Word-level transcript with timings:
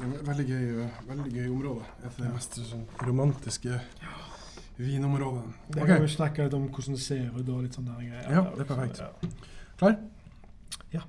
Veldig 0.00 0.46
gøy, 0.48 0.86
veldig 1.08 1.32
gøy 1.34 1.48
område. 1.50 1.88
Et 2.00 2.06
av 2.08 2.20
de 2.22 2.30
mest 2.32 2.56
sånn, 2.70 2.86
romantiske 3.04 3.80
vinområdene. 4.80 5.52
Det 5.68 5.88
kan 5.90 6.00
vi 6.00 6.08
snakke 6.14 6.46
litt 6.46 6.56
om 6.56 6.68
hvordan 6.70 6.96
det 6.96 7.02
ser 7.04 7.28
ut 7.36 7.48
og 7.48 7.66
litt 7.66 7.76
sånne 7.76 7.98
greier. 8.00 8.30
Ja, 8.32 8.46
det 8.56 8.64
er 8.64 8.70
perfekt. 8.72 9.04
Klar? 9.76 10.00
Ja, 10.90 11.04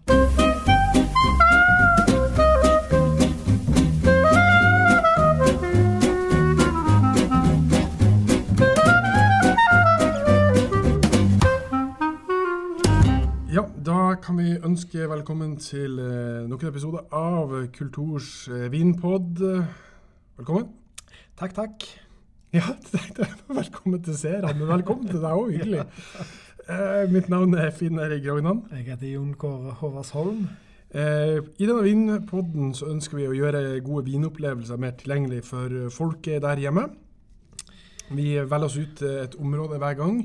kan 14.21 14.37
vi 14.37 14.51
ønske 14.61 15.07
velkommen 15.09 15.55
til 15.61 15.95
noen 15.97 16.49
nok 16.51 16.61
en 16.63 16.69
episode 16.69 17.01
av 17.15 17.53
Kulturs 17.73 18.47
eh, 18.51 18.67
vinpod. 18.69 19.39
Velkommen. 20.37 20.67
Takk, 21.39 21.55
takk. 21.57 21.85
Ja, 22.53 22.67
velkommen 23.61 24.03
til 24.05 24.17
seerne, 24.19 24.51
men 24.59 24.69
velkommen 24.69 25.09
til 25.09 25.23
deg 25.23 25.37
òg. 25.37 25.53
Hyggelig. 25.55 25.85
Eh, 26.67 27.05
mitt 27.09 27.31
navn 27.33 27.55
er 27.57 27.73
Finn 27.73 27.97
Erik 28.03 28.27
Rognan. 28.29 28.61
Jeg 28.75 28.91
heter 28.91 29.09
Jon 29.15 29.33
Kåre 29.41 29.73
Håvardsholm. 29.79 30.45
Eh, 30.91 31.39
I 31.41 31.65
denne 31.65 31.81
vinpodden 31.87 32.75
så 32.77 32.91
ønsker 32.91 33.17
vi 33.21 33.29
å 33.31 33.35
gjøre 33.37 33.79
gode 33.85 34.05
vinopplevelser 34.11 34.81
mer 34.81 34.93
tilgjengelig 35.01 35.41
for 35.49 35.89
folket 35.95 36.43
der 36.45 36.61
hjemme. 36.61 36.89
Vi 38.11 38.35
velger 38.37 38.69
oss 38.69 38.77
ut 38.77 39.01
eh, 39.07 39.23
et 39.25 39.39
område 39.41 39.81
hver 39.81 39.97
gang 39.97 40.23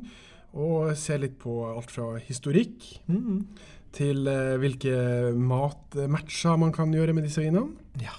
og 0.57 0.93
ser 0.97 1.21
litt 1.21 1.37
på 1.41 1.59
alt 1.69 1.93
fra 1.93 2.17
historikk 2.23 2.85
Mm. 3.07 3.47
Til 3.95 4.27
eh, 4.31 4.57
hvilke 4.61 5.33
matmatcher 5.37 6.57
man 6.61 6.73
kan 6.75 6.95
gjøre 6.95 7.15
med 7.17 7.29
disse 7.29 7.45
vinene. 7.45 7.77
Ja. 8.03 8.15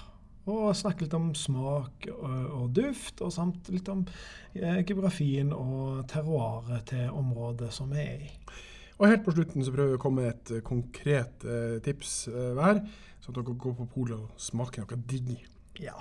Og 0.48 0.72
snakke 0.76 1.04
litt 1.04 1.16
om 1.16 1.34
smak 1.36 2.06
og, 2.14 2.36
og 2.56 2.70
duft, 2.76 3.20
og 3.20 3.34
samt 3.34 3.68
litt 3.68 3.88
om 3.92 4.06
eh, 4.56 4.80
geografien 4.80 5.52
og 5.52 6.06
terroiret 6.08 6.88
til 6.88 7.10
området 7.12 7.68
som 7.74 7.92
vi 7.92 8.00
er 8.06 8.24
i. 8.24 8.32
Og 8.98 9.06
helt 9.06 9.24
på 9.24 9.34
slutten 9.34 9.62
så 9.62 9.72
prøver 9.74 9.92
vi 9.92 9.98
å 9.98 10.02
komme 10.02 10.24
med 10.24 10.32
et 10.32 10.54
eh, 10.56 10.64
konkret 10.66 11.44
eh, 11.46 11.76
tips 11.84 12.14
eh, 12.32 12.54
hver, 12.56 12.80
sånn 13.22 13.36
at 13.36 13.42
dere 13.44 13.58
går 13.64 13.76
på 13.78 13.90
polet 13.92 14.16
og 14.18 14.40
smaker 14.42 14.82
noe 14.86 14.98
digg. 15.10 15.36
Ja. 15.78 15.94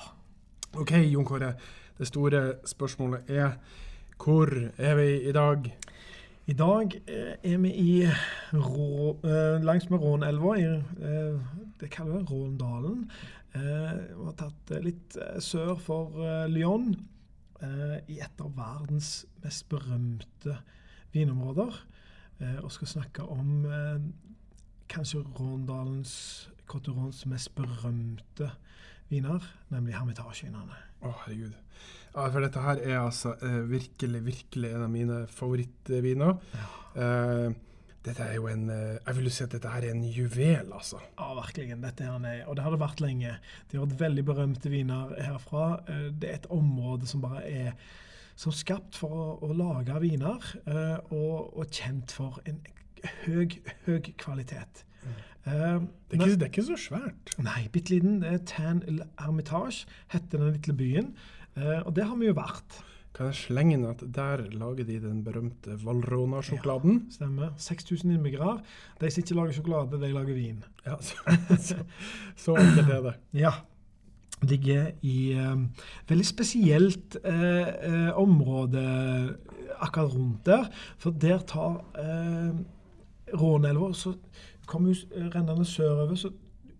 OK, 0.78 0.96
Jon 1.06 1.28
Kåre. 1.28 1.52
Det 1.98 2.08
store 2.10 2.42
spørsmålet 2.68 3.30
er 3.34 3.60
hvor 4.18 4.50
er 4.50 4.98
vi 4.98 5.12
i 5.30 5.34
dag? 5.36 5.70
I 6.48 6.54
dag 6.56 6.94
eh, 7.12 7.34
er 7.44 7.58
vi 7.60 7.70
i 7.76 7.94
Rå, 8.54 9.18
eh, 9.20 9.58
langs 9.60 9.90
med 9.92 10.00
Rånelva, 10.00 10.54
i 10.56 10.64
eh, 10.64 11.42
det 11.82 11.90
kaller 11.92 12.22
vi 12.22 12.30
Råndalen. 12.30 13.02
Vi 13.52 14.24
har 14.24 14.36
tatt 14.38 14.72
litt 14.84 15.18
sør 15.42 15.74
for 15.82 16.20
Lyon, 16.52 16.92
i 18.08 18.20
et 18.22 18.42
av 18.44 18.52
verdens 18.54 19.26
mest 19.42 19.66
berømte 19.72 20.60
vinområder. 21.16 21.80
Og 22.62 22.70
skal 22.76 22.92
snakke 22.92 23.26
om 23.26 23.66
kanskje 24.92 25.24
Råndalens 25.40 26.14
Cotterons 26.70 27.24
mest 27.26 27.56
berømte 27.58 28.52
viner, 29.10 29.42
nemlig 29.74 29.98
Hermitasjeøynene. 29.98 30.84
Å, 31.02 31.10
oh, 31.10 31.24
herregud. 31.26 31.58
Ja, 32.18 32.32
for 32.34 32.42
dette 32.42 32.62
her 32.66 32.80
er 32.82 32.98
altså 33.04 33.36
uh, 33.44 33.62
virkelig, 33.70 34.24
virkelig 34.26 34.72
en 34.74 34.86
av 34.88 34.90
mine 34.90 35.20
favorittviner. 35.30 36.32
Eh, 36.98 37.52
dette 38.08 38.24
er 38.26 38.38
jo 38.40 38.48
en 38.50 38.64
uh, 38.72 38.96
Jeg 38.96 39.18
vil 39.20 39.28
jo 39.30 39.34
si 39.36 39.44
at 39.46 39.54
dette 39.54 39.70
her 39.70 39.86
er 39.86 39.94
en 39.94 40.02
juvel, 40.10 40.72
altså. 40.74 40.98
Ja, 41.20 41.28
virkelig. 41.38 41.78
Dette 41.84 42.08
her 42.08 42.26
er, 42.26 42.40
og 42.48 42.58
det 42.58 42.66
har 42.66 42.74
det 42.74 42.82
vært 42.82 43.04
lenge. 43.06 43.36
De 43.70 43.78
har 43.78 43.86
vært 43.86 44.02
veldig 44.02 44.26
berømte 44.32 44.74
viner 44.74 45.14
herfra. 45.20 45.68
Det 46.10 46.32
er 46.32 46.40
et 46.40 46.50
område 46.58 47.06
som 47.06 47.22
bare 47.22 47.46
er 47.46 47.72
som 48.38 48.54
skapt 48.54 48.98
for 48.98 49.14
å, 49.14 49.30
å 49.46 49.54
lage 49.54 50.02
viner, 50.02 50.50
og, 51.10 51.54
og 51.58 51.70
kjent 51.74 52.14
for 52.14 52.42
en 52.50 52.60
høy, 53.26 53.60
høy 53.86 54.12
kvalitet. 54.18 54.88
Uh, 55.48 55.86
Det 56.10 56.18
er 56.18 56.26
ikke, 56.26 56.36
det 56.36 56.42
er 56.42 56.52
ikke 56.52 56.64
så 56.68 56.78
svært. 56.80 57.32
Nei, 57.40 57.68
bitte 57.72 57.94
liten. 57.94 58.22
Det 58.24 58.34
er 58.34 58.44
Tan 58.50 58.82
Hermitage, 59.20 59.86
heter 60.12 60.42
den 60.42 60.58
lille 60.58 60.76
byen. 60.78 61.10
Eh, 61.58 61.82
og 61.84 61.96
det 61.98 62.06
har 62.08 62.18
vi 62.20 62.30
jo 62.30 62.36
vært. 62.38 62.82
Kan 63.18 63.32
jeg 63.32 63.40
slenge 63.40 63.74
inn 63.74 63.86
at 63.90 64.04
der 64.14 64.44
lager 64.54 64.86
de 64.86 65.00
den 65.02 65.24
berømte 65.26 65.74
Valrona-sjokoladen? 65.82 67.00
Ja, 67.08 67.16
Stemmer. 67.16 67.56
6000 67.58 68.14
innbyggere. 68.14 68.60
De 69.02 69.10
som 69.10 69.24
ikke 69.24 69.38
lager 69.40 69.58
sjokolade, 69.58 70.02
de 70.04 70.12
lager 70.14 70.38
vin. 70.38 70.60
Ja. 70.86 71.00
så, 71.02 71.18
så, 71.58 71.80
så 72.38 72.58
enkelt 72.62 72.94
er 72.94 73.04
det. 73.10 73.16
Ja. 73.46 73.56
Ligger 74.46 74.92
i 75.02 75.32
eh, 75.34 75.54
veldig 76.06 76.26
spesielt 76.30 77.16
eh, 77.26 77.70
eh, 77.90 78.10
område 78.22 78.84
akkurat 79.82 80.14
rundt 80.14 80.46
der. 80.46 80.68
For 81.02 81.10
der 81.10 81.42
tar 81.50 81.80
eh, 81.98 82.52
Rånelva 83.34 83.90
Så 83.98 84.14
kommer 84.70 84.94
hun 84.94 85.32
rennende 85.34 85.66
sørover, 85.66 86.16
så 86.16 86.30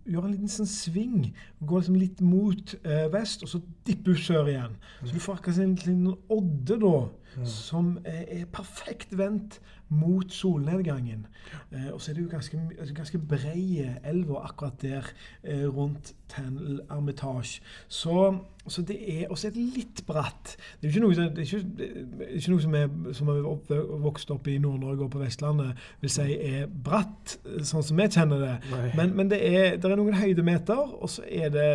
gjør 0.08 0.26
en 0.26 0.34
liten 0.34 0.52
sånn 0.52 0.70
sving. 0.70 1.28
Går 1.60 1.82
liksom 1.82 1.98
litt 2.00 2.22
mot 2.24 2.74
eh, 2.82 3.06
vest, 3.12 3.44
og 3.44 3.52
så 3.52 3.60
dipper 3.86 4.16
hun 4.16 4.24
sør 4.24 4.50
igjen. 4.52 4.76
Så 5.02 5.12
du 5.14 5.22
får 5.22 5.38
akkurat 5.38 5.62
en 5.64 5.74
liten 5.76 6.06
odde 6.38 6.78
da, 6.82 6.94
som 7.44 7.98
er, 8.04 8.24
er 8.40 8.44
perfekt 8.52 9.18
vendt 9.18 9.60
mot 9.88 10.32
solnedgangen. 10.32 11.26
Eh, 11.72 11.86
og 11.92 12.00
så 12.00 12.10
er 12.10 12.14
det 12.18 12.22
jo 12.22 12.28
ganske, 12.28 12.58
altså 12.78 12.94
ganske 12.94 13.18
breie 13.18 13.94
elver 14.04 14.42
akkurat 14.44 14.82
der 14.82 15.06
eh, 15.44 15.64
rundt 15.64 16.14
Tanel 16.28 16.80
Armitage. 16.90 17.62
Så, 17.88 18.34
så 18.66 18.82
det 18.82 18.98
er 19.22 19.30
Og 19.30 19.38
så 19.38 19.48
er 19.48 19.56
litt 19.56 20.02
bratt. 20.06 20.56
Det 20.82 20.90
er 20.90 21.00
jo 21.00 21.08
ikke 21.08 21.30
ikke, 21.40 22.50
noe 22.50 22.60
som 22.60 22.74
er 22.74 23.14
som 23.16 23.28
er 23.32 23.48
opp, 23.48 23.72
vokst 24.04 24.30
opp 24.30 24.46
i 24.52 24.58
Nord-Norge 24.60 25.04
og 25.06 25.10
på 25.10 25.22
Vestlandet, 25.22 25.72
vil 26.02 26.10
si 26.12 26.36
er 26.36 26.66
bratt, 26.68 27.38
eh, 27.46 27.64
sånn 27.64 27.82
som 27.82 27.96
vi 27.96 28.10
kjenner 28.12 28.44
det. 28.44 28.54
Men, 28.96 29.16
men 29.16 29.32
det, 29.32 29.40
er, 29.40 29.76
det 29.80 29.88
er 29.88 29.96
noen 29.96 30.20
høydemeter, 30.20 30.84
og 31.00 31.08
så 31.08 31.24
er 31.24 31.48
det 31.48 31.68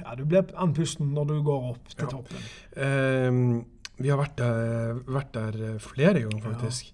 Ja, 0.00 0.14
du 0.16 0.24
blir 0.24 0.48
andpusten 0.56 1.12
når 1.12 1.24
du 1.28 1.36
går 1.44 1.70
opp 1.74 1.92
til 1.92 2.04
Ja. 2.06 2.10
toppen. 2.16 2.48
Ehm, 2.76 3.64
vi 3.98 4.08
har 4.10 4.18
vært 4.18 4.36
der, 4.40 4.94
vært 5.06 5.32
der 5.36 5.58
eh, 5.72 5.78
flere 5.78 6.24
ganger, 6.24 6.40
faktisk. 6.48 6.92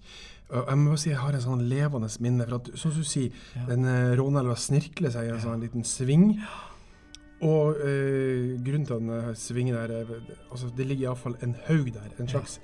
Og 0.50 0.66
jeg 0.66 0.78
må 0.80 0.90
bare 0.90 0.98
si 0.98 1.10
jeg 1.12 1.18
har 1.22 1.36
en 1.38 1.44
sånn 1.44 1.60
levende 1.70 2.08
minne. 2.20 2.46
For 2.48 2.56
at, 2.58 2.70
som 2.78 2.90
du 2.90 3.04
sier, 3.06 3.30
Ja. 3.56 3.66
den 3.70 3.84
eh, 3.86 4.16
rånelva 4.18 4.56
snirkler 4.58 5.10
seg 5.14 5.28
i 5.28 5.30
en 5.30 5.38
Ja. 5.38 5.44
sånn 5.44 5.60
liten 5.62 5.84
sving. 5.86 6.26
Og 7.40 7.78
eh, 7.80 8.58
grunnen 8.60 8.84
til 8.84 8.98
den 9.00 9.34
svingen 9.34 9.74
der 9.78 9.94
er 10.02 10.10
altså, 10.50 10.68
Det 10.76 10.84
ligger 10.86 11.06
iallfall 11.08 11.36
en 11.40 11.54
haug 11.68 11.92
der. 11.94 12.10
En 12.20 12.28
slags 12.28 12.58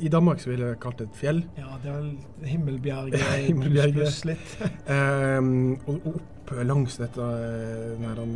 I 0.00 0.08
Danmark 0.08 0.40
så 0.40 0.50
ville 0.50 0.66
jeg 0.72 0.80
kalt 0.80 0.98
det 0.98 1.08
et 1.08 1.16
fjell. 1.20 1.44
Ja, 1.58 1.76
det 1.82 1.90
er 1.92 2.00
vel 2.00 2.48
Himmelbjerget 2.48 3.20
Himmelbjerget. 3.48 3.94
pluss, 3.94 4.24
litt. 4.24 4.56
um, 5.38 5.76
og 5.86 6.06
opp 6.14 6.52
langs 6.64 6.96
dette 6.98 7.18
eh, 7.20 7.94
den 7.94 8.04
her, 8.08 8.16
han, 8.24 8.34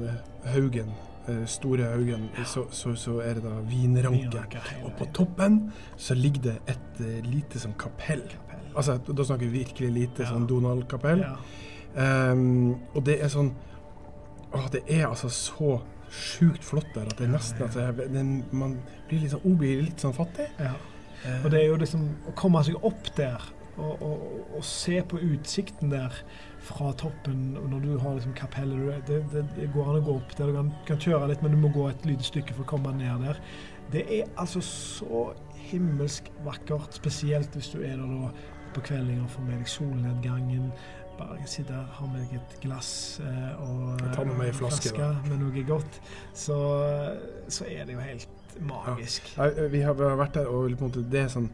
haugen, 0.55 0.91
eh, 1.29 1.45
store 1.47 1.85
haugen, 1.93 2.29
så, 2.45 2.65
så, 2.71 2.95
så 2.99 3.19
er 3.25 3.35
det 3.39 3.45
da 3.45 3.57
vinranke. 3.69 4.63
Og 4.85 4.93
på 4.99 5.07
toppen 5.15 5.73
så 5.97 6.15
ligger 6.19 6.43
det 6.51 6.57
et 6.75 7.01
uh, 7.01 7.19
lite 7.27 7.61
sånn 7.63 7.75
kapell. 7.79 8.23
Kapell. 8.29 8.65
Altså, 8.75 8.97
da 9.09 9.25
snakker 9.29 9.47
vi 9.51 9.63
virkelig 9.65 9.91
lite, 9.93 10.23
Ja. 10.25 10.31
sånn 10.33 10.47
Donald-kapell. 10.49 11.21
Ja. 11.27 11.37
Um, 12.33 12.79
og 12.95 13.03
det 13.05 13.19
er 13.21 13.29
sånn 13.29 13.51
Å, 14.53 14.63
det 14.73 14.83
er 14.89 15.07
altså 15.11 15.29
så 15.33 15.75
sjukt 16.13 16.65
flott 16.65 16.89
der 16.95 17.07
at 17.09 17.17
det 17.19 17.25
er 17.27 17.31
nesten 17.33 17.63
at 17.65 17.77
jeg, 17.77 18.09
man 18.53 18.75
blir 19.09 19.23
litt 19.23 19.33
sånn, 19.33 19.55
blir 19.57 19.81
litt 19.87 20.01
sånn 20.01 20.13
fattig. 20.17 20.51
Ja. 20.61 20.75
Eh, 21.25 21.39
Og 21.45 21.51
det 21.55 21.63
er 21.63 21.67
jo 21.71 21.79
liksom 21.81 22.03
å 22.29 22.35
komme 22.37 22.61
seg 22.67 22.77
opp 22.85 23.09
der 23.17 23.41
og, 23.79 24.03
og, 24.05 24.25
og 24.59 24.65
se 24.69 24.99
på 25.09 25.21
utsikten 25.25 25.89
der 25.95 26.13
fra 26.63 26.93
toppen 26.99 27.57
når 27.57 27.81
du 27.83 27.93
har 27.99 28.17
liksom 28.17 28.35
kapellet 28.39 29.07
det, 29.09 29.21
det, 29.33 29.45
det 29.57 29.69
går 29.75 29.91
an 29.91 29.99
å 29.99 30.05
gå 30.07 30.17
opp 30.21 30.35
der. 30.39 30.51
Du 30.51 30.59
kan, 30.61 30.73
kan 30.89 31.01
kjøre 31.03 31.31
litt, 31.33 31.43
men 31.45 31.55
du 31.55 31.61
må 31.63 31.73
gå 31.75 31.89
et 31.91 32.07
lite 32.09 32.27
stykke 32.27 32.55
for 32.57 32.65
å 32.67 32.73
komme 32.75 32.95
ned 32.99 33.25
der. 33.27 33.41
Det 33.93 34.05
er 34.07 34.29
altså 34.41 34.63
så 34.65 35.23
himmelsk 35.73 36.31
vakkert, 36.47 36.95
spesielt 36.97 37.55
hvis 37.57 37.73
du 37.75 37.81
er 37.83 37.97
der 37.97 38.09
da 38.09 38.33
på 38.73 38.85
kveldinger 38.87 39.25
og 39.27 39.33
får 39.35 39.49
med 39.49 39.59
deg 39.61 39.73
solnedgangen. 39.73 40.69
Bare 41.19 41.49
sitte 41.51 41.75
her, 41.77 41.89
ha 41.99 42.07
med 42.09 42.23
deg 42.25 42.39
et 42.39 42.55
glass 42.63 42.93
eh, 43.21 43.51
og 43.61 44.01
Jeg 44.01 44.15
tar 44.15 44.29
med 44.31 44.39
meg 44.39 44.53
en 44.53 44.61
flaske, 44.63 45.11
med 45.27 45.43
noe 45.43 45.65
godt. 45.69 45.99
Så, 46.33 46.57
så 47.53 47.69
er 47.69 47.85
det 47.89 47.99
jo 47.99 48.07
helt 48.07 48.57
magisk. 48.61 49.35
Ja. 49.37 49.51
vi 49.73 49.83
har 49.85 49.99
har 49.99 50.17
vært 50.17 50.41
der, 50.41 50.49
og 50.49 50.97
det 51.13 51.27
er 51.27 51.31
sånn 51.33 51.51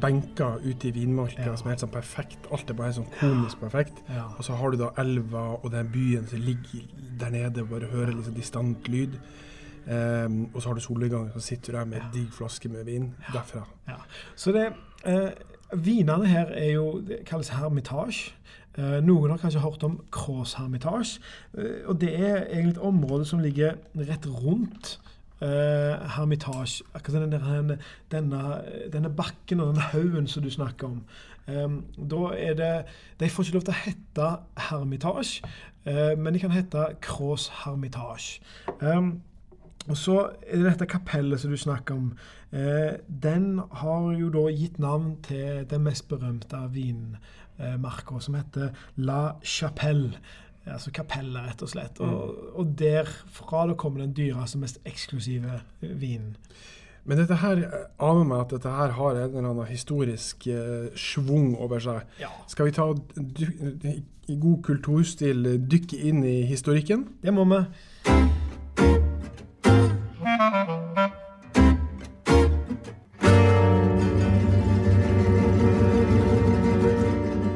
benker 0.00 0.58
ute 0.64 0.88
i 0.88 0.90
vinmarka 0.90 1.44
Ja. 1.46 1.56
som 1.56 1.66
er 1.68 1.70
helt 1.76 1.80
sånn 1.84 1.92
perfekt. 1.92 2.38
Alt 2.52 2.70
er 2.70 2.74
bare 2.74 2.92
sånn 2.92 3.10
komisk 3.20 3.60
perfekt. 3.60 4.02
Ja. 4.08 4.24
Og 4.38 4.44
så 4.44 4.52
har 4.56 4.70
du 4.70 4.76
da 4.76 4.90
elva 4.98 5.58
og 5.62 5.70
den 5.70 5.88
byen 5.92 6.26
som 6.28 6.38
ligger 6.40 6.82
der 7.18 7.30
nede 7.30 7.62
og 7.62 7.68
bare 7.70 7.86
hører 7.90 8.12
sånn 8.22 8.34
distant 8.34 8.88
lyd. 8.88 9.18
Um, 9.88 10.50
og 10.54 10.60
så 10.62 10.68
har 10.68 10.74
du 10.74 10.80
solnedgangen, 10.80 11.30
så 11.32 11.40
sitter 11.40 11.72
du 11.72 11.78
der 11.78 11.84
med 11.84 11.98
Ja. 12.02 12.10
digg 12.12 12.32
flaske 12.32 12.68
med 12.68 12.84
vin 12.84 13.14
derfra. 13.32 13.64
Ja. 13.88 13.94
Så 14.36 14.52
det 14.52 14.72
eh, 15.04 15.30
Vinene 15.72 16.26
her 16.26 16.46
er 16.46 16.72
jo 16.72 17.00
det 17.00 17.24
kalles 17.26 17.48
hermitage. 17.48 18.32
Eh, 18.78 19.00
noen 19.00 19.30
har 19.30 19.38
kanskje 19.38 19.60
hørt 19.60 19.82
om 19.84 20.00
Cross 20.10 20.54
Hermitage. 20.54 21.20
Eh, 21.58 21.86
og 21.86 21.98
det 22.00 22.14
er 22.20 22.44
egentlig 22.46 22.70
et 22.76 22.78
område 22.78 23.24
som 23.26 23.38
ligger 23.40 23.74
rett 23.96 24.26
rundt 24.26 24.98
eh, 25.40 26.16
Hermitage. 26.16 26.84
Akkurat 26.94 27.32
denne, 27.32 27.78
denne, 28.10 28.42
denne 28.92 29.10
bakken 29.10 29.60
og 29.60 29.72
denne 29.72 29.90
haugen 29.92 30.26
som 30.26 30.42
du 30.42 30.50
snakker 30.50 30.86
om. 30.86 31.02
Um, 31.48 31.84
da 31.96 32.16
er 32.36 32.54
det 32.54 32.84
De 33.20 33.30
får 33.30 33.44
ikke 33.44 33.54
lov 33.54 33.62
til 33.64 33.72
å 33.72 33.80
hete 33.80 34.26
Hermitage, 34.68 35.40
uh, 35.88 36.12
men 36.20 36.36
de 36.36 36.42
kan 36.42 36.52
hete 36.52 36.82
Cross 37.00 37.48
Hermitage. 37.62 38.42
Og 39.88 39.96
så 39.96 40.18
er 40.44 40.58
det 40.58 40.66
dette 40.66 40.90
kapellet 40.90 41.40
som 41.40 41.50
du 41.50 41.56
snakker 41.56 41.96
om. 41.96 42.10
Uh, 42.52 43.00
den 43.08 43.62
har 43.80 44.10
jo 44.20 44.28
da 44.34 44.44
gitt 44.52 44.76
navn 44.78 45.16
til 45.24 45.64
den 45.70 45.86
mest 45.86 46.08
berømte 46.08 46.60
vinmarka, 46.74 48.20
som 48.20 48.36
heter 48.36 48.76
La 48.96 49.38
Chapelle. 49.42 50.20
Altså 50.72 50.92
kapellet, 50.94 51.44
rett 51.48 51.62
og 51.64 51.70
slett. 51.72 52.00
Og, 52.00 52.32
mm. 52.32 52.50
og 52.60 52.74
derfra 52.78 53.66
da 53.70 53.76
kommer 53.78 54.04
den 54.04 54.16
dyreste, 54.16 54.60
mest 54.60 54.82
eksklusive 54.88 55.62
vinen. 55.80 56.36
Men 57.08 57.22
dette 57.22 57.38
her 57.40 57.62
aner 58.04 58.26
meg 58.28 58.42
at 58.42 58.50
dette 58.52 58.68
her 58.68 58.90
har 58.98 59.16
en 59.16 59.30
eller 59.30 59.46
annen 59.48 59.68
historisk 59.70 60.44
eh, 60.52 60.90
schwung 60.92 61.54
over 61.56 61.80
seg. 61.80 62.02
Ja. 62.20 62.28
Skal 62.52 62.68
vi 62.68 62.74
ta 62.76 62.90
i 64.28 64.36
god 64.36 64.58
kulturstil 64.66 65.54
dykke 65.70 66.02
inn 66.10 66.20
i 66.28 66.42
historikken? 66.50 67.06
Det 67.22 67.32
må 67.32 67.46
vi. 67.48 67.62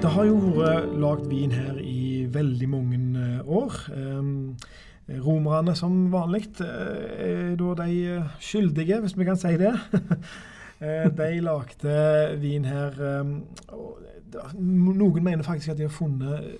Det 0.00 0.10
har 0.16 0.24
jo 0.30 0.40
vært 0.56 0.96
lagd 1.04 1.28
vin 1.28 1.52
her 1.52 1.76
i 1.76 2.24
veldig 2.32 2.68
mange 2.72 2.96
eh, 2.96 3.01
år. 3.46 3.76
Um, 3.96 4.56
Romerne, 5.08 5.74
som 5.76 6.12
vanlig, 6.12 6.46
eh, 6.60 7.52
er 7.52 7.56
da 7.56 7.74
de 7.84 8.04
eh, 8.06 8.24
skyldige, 8.40 9.00
hvis 9.00 9.18
vi 9.18 9.24
kan 9.24 9.36
si 9.36 9.56
det. 9.58 9.74
Eh, 10.82 11.06
de 11.16 11.40
lagde 11.40 12.38
vin 12.42 12.64
her 12.66 12.96
Noen 14.58 15.22
mener 15.22 15.44
faktisk 15.46 15.70
at 15.70 15.76
de 15.78 15.84
har 15.86 15.92
funnet 15.94 16.56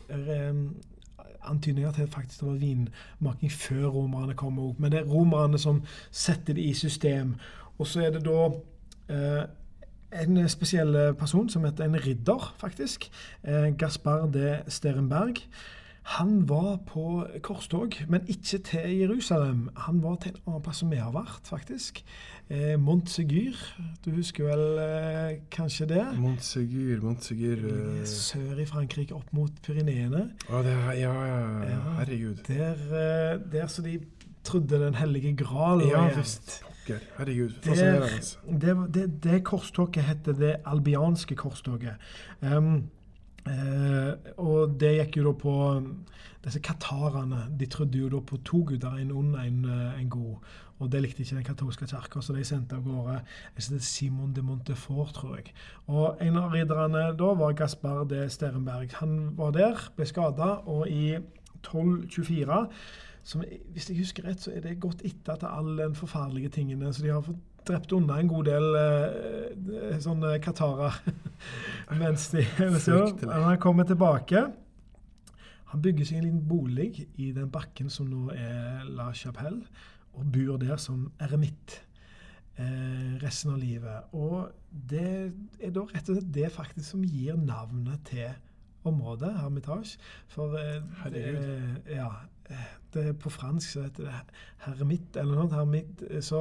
antydninger 1.42 1.90
til 1.90 2.02
at 2.06 2.36
det 2.38 2.46
var 2.46 2.60
vinmaking 2.60 3.50
før 3.50 3.88
romerne 3.96 4.36
kom 4.38 4.60
opp. 4.62 4.78
Men 4.78 4.92
det 4.92 5.00
er 5.00 5.10
romerne 5.10 5.58
som 5.58 5.82
setter 6.10 6.54
det 6.54 6.62
i 6.62 6.72
system. 6.72 7.34
Og 7.78 7.86
så 7.86 8.04
er 8.06 8.14
det 8.14 8.22
da 8.22 8.46
en 10.22 10.48
spesiell 10.48 11.14
person 11.18 11.48
som 11.48 11.64
heter 11.64 11.84
en 11.84 12.06
ridder, 12.06 12.54
faktisk. 12.62 13.10
Gaspar 13.78 14.30
de 14.30 14.60
Sterenberg. 14.68 15.42
Han 16.02 16.48
var 16.48 16.80
på 16.86 17.26
korstog, 17.42 17.94
men 18.08 18.26
ikke 18.28 18.58
til 18.58 18.96
Jerusalem. 18.98 19.68
Han 19.76 20.02
var 20.02 20.16
til 20.22 20.32
en 20.34 20.40
annen 20.46 20.62
plass 20.62 20.82
som 20.82 20.90
vi 20.90 20.98
har 20.98 21.12
vært, 21.14 21.46
faktisk. 21.46 22.02
Eh, 22.50 22.74
Montsegur. 22.80 23.54
Du 24.04 24.10
husker 24.16 24.48
vel 24.50 24.64
eh, 24.82 25.36
kanskje 25.54 25.86
det? 25.94 26.02
Montsegur, 26.18 27.04
Montsegur 27.06 27.62
eh. 27.70 28.02
Sør 28.08 28.58
i 28.58 28.66
Frankrike, 28.66 29.14
opp 29.14 29.30
mot 29.32 29.62
Pyreneene. 29.62 30.26
Oh, 30.50 30.66
ja, 30.66 30.90
ja, 30.98 31.14
ja, 31.70 31.78
herregud. 32.00 32.42
Der, 32.48 32.82
eh, 32.90 33.38
der 33.52 33.70
så 33.70 33.86
de 33.86 34.00
trodde 34.44 34.80
Den 34.82 34.94
hellige 34.94 35.36
gral 35.36 35.84
Ja 35.86 36.08
visst. 36.16 36.64
Herregud, 37.16 37.52
fascinerende. 37.62 38.58
Det, 38.60 38.94
det, 38.94 39.04
det 39.22 39.44
korstoget 39.44 40.02
heter 40.04 40.32
det 40.32 40.56
albianske 40.66 41.36
korstoget. 41.38 41.94
Um, 42.42 42.90
Eh, 43.48 44.34
og 44.38 44.74
det 44.78 44.92
gikk 44.98 45.18
jo 45.18 45.30
da 45.30 45.32
på 45.38 45.54
Disse 46.42 46.58
katarene 46.58 47.44
de 47.54 47.66
trodde 47.70 47.98
jo 48.00 48.08
da 48.10 48.18
på 48.26 48.40
to 48.42 48.64
guder, 48.66 48.96
en 48.98 49.12
ond 49.14 49.36
og 49.36 49.46
en, 49.46 49.64
eh, 49.64 50.00
en, 50.00 50.08
god. 50.10 50.36
Og 50.80 50.90
det 50.90 51.02
likte 51.02 51.22
ikke 51.22 51.36
den 51.36 51.44
katolske 51.44 51.86
kirka, 51.86 52.20
så 52.20 52.34
de 52.34 52.42
sendte 52.44 52.74
av 52.74 52.82
gårde 52.82 53.20
Simon 53.78 54.32
de 54.32 54.42
Montefort, 54.42 55.14
tror 55.14 55.36
jeg. 55.36 55.52
Og 55.86 56.16
en 56.20 56.36
av 56.36 56.50
ridderne 56.50 57.04
da 57.14 57.34
var 57.38 57.52
Gaspar 57.52 58.04
de 58.10 58.28
Sterenberg. 58.28 58.90
Han 58.98 59.36
var 59.38 59.52
der, 59.52 59.90
ble 59.96 60.06
skada, 60.06 60.58
og 60.66 60.88
i 60.88 61.14
1224 61.62 62.66
som, 63.22 63.44
Hvis 63.72 63.88
jeg 63.88 63.98
husker 63.98 64.24
rett, 64.26 64.40
så 64.42 64.50
er 64.50 64.60
det 64.60 64.80
gått 64.80 65.04
etter 65.06 65.36
til 65.38 65.46
alle 65.46 65.86
de 65.88 65.94
forferdelige 65.94 66.48
tingene 66.48 66.92
så 66.92 67.02
de 67.02 67.12
har 67.14 67.22
fått 67.22 67.51
drept 67.68 67.92
unna 67.96 68.18
en 68.20 68.30
god 68.30 68.48
del 68.50 68.66
uh, 68.76 69.94
sånne 70.02 70.34
katarer 70.42 70.98
mens 72.02 72.28
de 72.32 72.44
så, 72.80 73.04
han 73.28 73.60
kommer 73.62 73.88
tilbake 73.88 74.46
Han 75.72 75.82
bygger 75.84 76.08
seg 76.08 76.18
en 76.18 76.26
liten 76.26 76.44
bolig 76.48 77.06
i 77.16 77.30
den 77.32 77.48
bakken 77.52 77.88
som 77.90 78.10
nå 78.10 78.26
er 78.36 78.82
La 78.92 79.06
Chapelle, 79.16 79.62
og 80.12 80.26
bor 80.28 80.58
der 80.60 80.76
som 80.76 81.06
eremitt 81.24 81.78
eh, 82.60 83.14
resten 83.22 83.54
av 83.54 83.62
livet. 83.62 84.10
Og 84.12 84.50
det 84.68 85.32
er 85.56 85.72
da 85.72 85.86
rett 85.88 86.10
og 86.10 86.18
slett 86.18 86.28
det 86.34 86.50
faktisk 86.52 86.90
som 86.90 87.06
gir 87.08 87.40
navnet 87.40 88.04
til 88.10 88.34
området, 88.84 89.32
Hermitage. 89.40 89.96
For 90.32 90.58
eh, 90.60 90.82
Herregud. 91.02 91.88
ja, 91.88 92.10
det 92.92 93.04
er 93.08 93.14
på 93.18 93.30
fransk 93.32 93.70
så 93.74 93.84
heter 93.86 94.08
det 94.08 94.18
hermitt 94.66 95.16
eller 95.18 95.38
noe. 95.38 95.48
Hermitt, 95.52 96.02
så, 96.24 96.40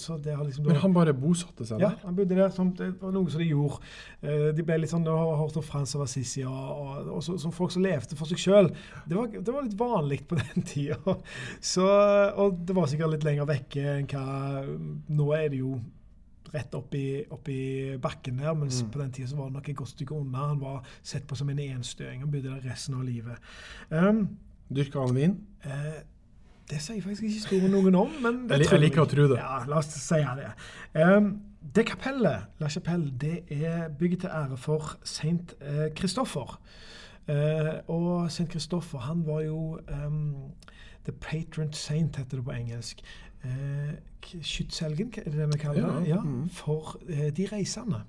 så 0.00 0.16
det 0.22 0.34
har 0.36 0.44
liksom... 0.44 0.66
Men 0.66 0.80
han 0.82 0.96
bare 0.96 1.14
bosatte 1.16 1.66
seg 1.68 1.80
der? 1.80 1.94
Ja, 1.94 2.06
han 2.06 2.16
bodde 2.18 2.36
der. 2.36 2.50
Som, 2.54 2.74
det 2.78 2.90
var 3.00 3.14
noe 3.14 3.32
som 3.32 3.42
de 3.42 3.48
gjorde. 3.48 3.78
Eh, 4.20 4.50
de 4.56 4.66
ble 4.66 4.80
litt 4.82 4.92
sånn, 4.92 5.06
Du 5.06 5.12
har 5.14 5.38
hørt 5.40 5.56
om 5.58 5.64
Frans 5.66 5.94
av 5.96 6.04
Assisi 6.06 6.44
og, 6.48 6.52
og, 6.52 7.08
og 7.16 7.24
så, 7.24 7.38
som 7.40 7.54
folk 7.54 7.72
som 7.74 7.86
levde 7.86 8.18
for 8.18 8.30
seg 8.30 8.42
sjøl. 8.42 8.70
Det, 9.06 9.16
det, 9.38 9.48
var 9.48 9.64
litt 9.64 9.78
vanlig 9.78 10.22
på 10.28 10.38
den 10.40 10.66
tida. 10.74 11.00
Og 11.06 12.60
det 12.60 12.76
var 12.76 12.90
sikkert 12.90 13.16
litt 13.16 13.26
lenger 13.28 13.48
vekke 13.48 13.88
enn 13.96 14.08
hva 14.10 14.28
Nå 15.12 15.32
er 15.36 15.50
det 15.52 15.62
jo 15.62 15.76
rett 16.52 16.74
opp 16.76 16.94
i 16.94 17.96
bakken 18.02 18.40
der, 18.42 18.54
mens 18.58 18.82
mm. 18.82 18.88
på 18.92 19.00
den 19.00 19.12
tida 19.14 19.36
var 19.38 19.48
det 19.48 19.56
nok 19.56 19.68
et 19.72 19.78
godt 19.78 19.94
stykke 19.94 20.16
unna. 20.18 20.48
Han 20.52 20.60
var 20.60 20.94
sett 21.00 21.26
på 21.28 21.38
som 21.38 21.48
en 21.48 21.62
enstøing 21.64 22.24
og 22.26 22.32
bodde 22.34 22.50
der 22.50 22.66
resten 22.68 22.98
av 22.98 23.06
livet. 23.08 23.52
Um, 23.88 24.26
Dyrka 24.76 25.04
han 25.06 25.16
vin? 25.16 25.38
Eh, 25.64 26.02
det 26.70 26.80
sier 26.80 27.02
faktisk 27.04 27.26
ikke 27.28 27.44
store 27.46 27.70
noen 27.72 27.96
om. 27.98 28.12
men 28.24 28.44
det 28.48 28.62
jeg, 28.62 28.70
jeg 28.72 28.84
liker 28.86 29.04
å 29.04 29.08
tro 29.10 29.26
det. 29.32 29.38
Ja, 29.40 29.62
La 29.68 29.80
oss 29.82 29.90
si 29.92 30.20
det. 30.38 30.52
Um, 30.96 31.34
det 31.74 31.84
kapellet, 31.86 32.48
La 32.60 32.68
Chapelle, 32.72 33.12
det 33.20 33.44
er 33.52 33.88
bygget 33.98 34.24
til 34.24 34.32
ære 34.34 34.56
for 34.58 34.96
Saint 35.04 35.54
Kristoffer. 35.96 36.56
Uh, 37.28 37.34
uh, 37.34 37.74
og 37.92 38.30
Saint 38.32 38.50
Kristoffer, 38.50 39.04
han 39.04 39.26
var 39.26 39.44
jo 39.46 39.78
um, 39.90 40.52
The 41.04 41.12
Patron 41.12 41.72
Saint, 41.72 42.16
heter 42.16 42.36
det 42.36 42.44
på 42.44 42.56
engelsk. 42.56 43.04
Uh, 43.44 43.92
skytshelgen, 44.42 45.12
er 45.16 45.30
det 45.30 45.38
det 45.38 45.48
vi 45.54 45.58
kaller 45.58 45.98
det? 45.98 46.08
Ja, 46.08 46.20
mm. 46.20 46.48
For 46.48 46.96
uh, 47.08 47.28
de 47.36 47.48
reisende. 47.52 48.02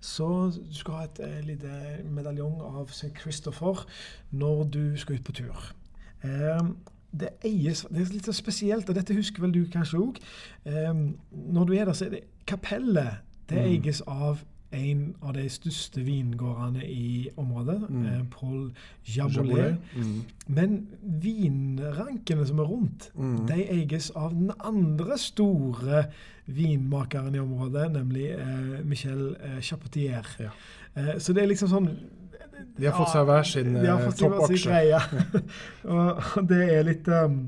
Så 0.00 0.50
du 0.50 0.74
skal 0.74 0.94
ha 0.94 1.04
et 1.04 1.20
uh, 1.22 1.46
lite 1.46 2.02
medaljong 2.10 2.62
av 2.62 2.88
St. 2.90 3.12
Christopher 3.20 3.84
når 4.30 4.64
du 4.64 4.96
skal 4.96 5.14
ut 5.14 5.24
på 5.24 5.32
tur. 5.32 5.74
Um, 6.24 6.76
det 7.12 7.28
eies 7.44 7.82
Det 7.90 8.00
er 8.00 8.14
litt 8.14 8.28
så 8.28 8.32
spesielt, 8.32 8.88
og 8.88 8.96
dette 8.96 9.14
husker 9.14 9.42
vel 9.44 9.52
du 9.52 9.66
kanskje 9.72 10.00
òg. 10.00 10.22
Um, 10.64 11.18
når 11.32 11.68
du 11.68 11.74
er 11.76 11.84
der, 11.84 11.92
så 11.92 12.06
er 12.06 12.16
det 12.16 12.24
kapellet. 12.46 13.20
Det 13.50 13.58
mm. 13.58 13.68
eies 13.68 14.00
av 14.06 14.44
en 14.72 15.00
av 15.20 15.34
de 15.36 15.44
største 15.52 16.00
vingårdene 16.06 16.84
i 16.88 17.28
området, 17.36 17.78
mm. 17.88 18.04
eh, 18.08 18.20
Paul 18.32 18.70
Jabolet. 19.04 19.76
Mm. 19.96 20.22
Men 20.46 20.78
vinrankene 21.02 22.46
som 22.48 22.62
er 22.62 22.70
rundt, 22.70 23.10
mm. 23.14 23.36
de 23.50 23.58
eies 23.76 24.10
av 24.16 24.32
den 24.32 24.52
andre 24.64 25.18
store 25.20 26.06
vinmakeren 26.46 27.36
i 27.36 27.42
området, 27.42 27.90
nemlig 27.92 28.30
eh, 28.38 28.80
Michel 28.88 29.34
eh, 29.40 29.60
Chapotier. 29.60 30.26
Ja. 30.40 30.54
Eh, 30.96 31.14
så 31.18 31.36
det 31.36 31.44
er 31.44 31.52
liksom 31.52 31.72
sånn 31.72 31.92
de 32.76 32.86
har 32.86 32.94
fått 32.96 33.12
seg 33.12 33.26
hver 33.28 33.48
sin 33.48 33.74
toppaksje. 34.18 35.00
og 35.96 36.48
det 36.48 36.62
er 36.76 36.86
litt, 36.86 37.08
um, 37.08 37.40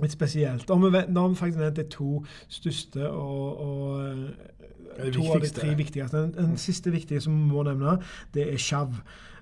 litt 0.00 0.14
spesielt. 0.14 0.66
Da 0.68 0.76
har 0.76 1.28
vi 1.28 1.40
faktisk 1.40 1.60
nevnt 1.60 1.80
de 1.80 1.86
to 1.92 2.22
største 2.48 3.10
og, 3.10 3.60
og 3.66 5.12
to 5.14 5.26
av 5.34 5.44
de 5.44 5.52
tre 5.54 5.74
viktigste. 5.78 6.16
Den, 6.16 6.32
den, 6.36 6.56
siste 6.60 6.92
viktige 6.94 7.20
som 7.24 7.36
vi 7.36 7.50
må 7.52 7.64
nevne, 7.68 7.98
det 8.34 8.48
er 8.52 8.60
Chav. 8.60 8.96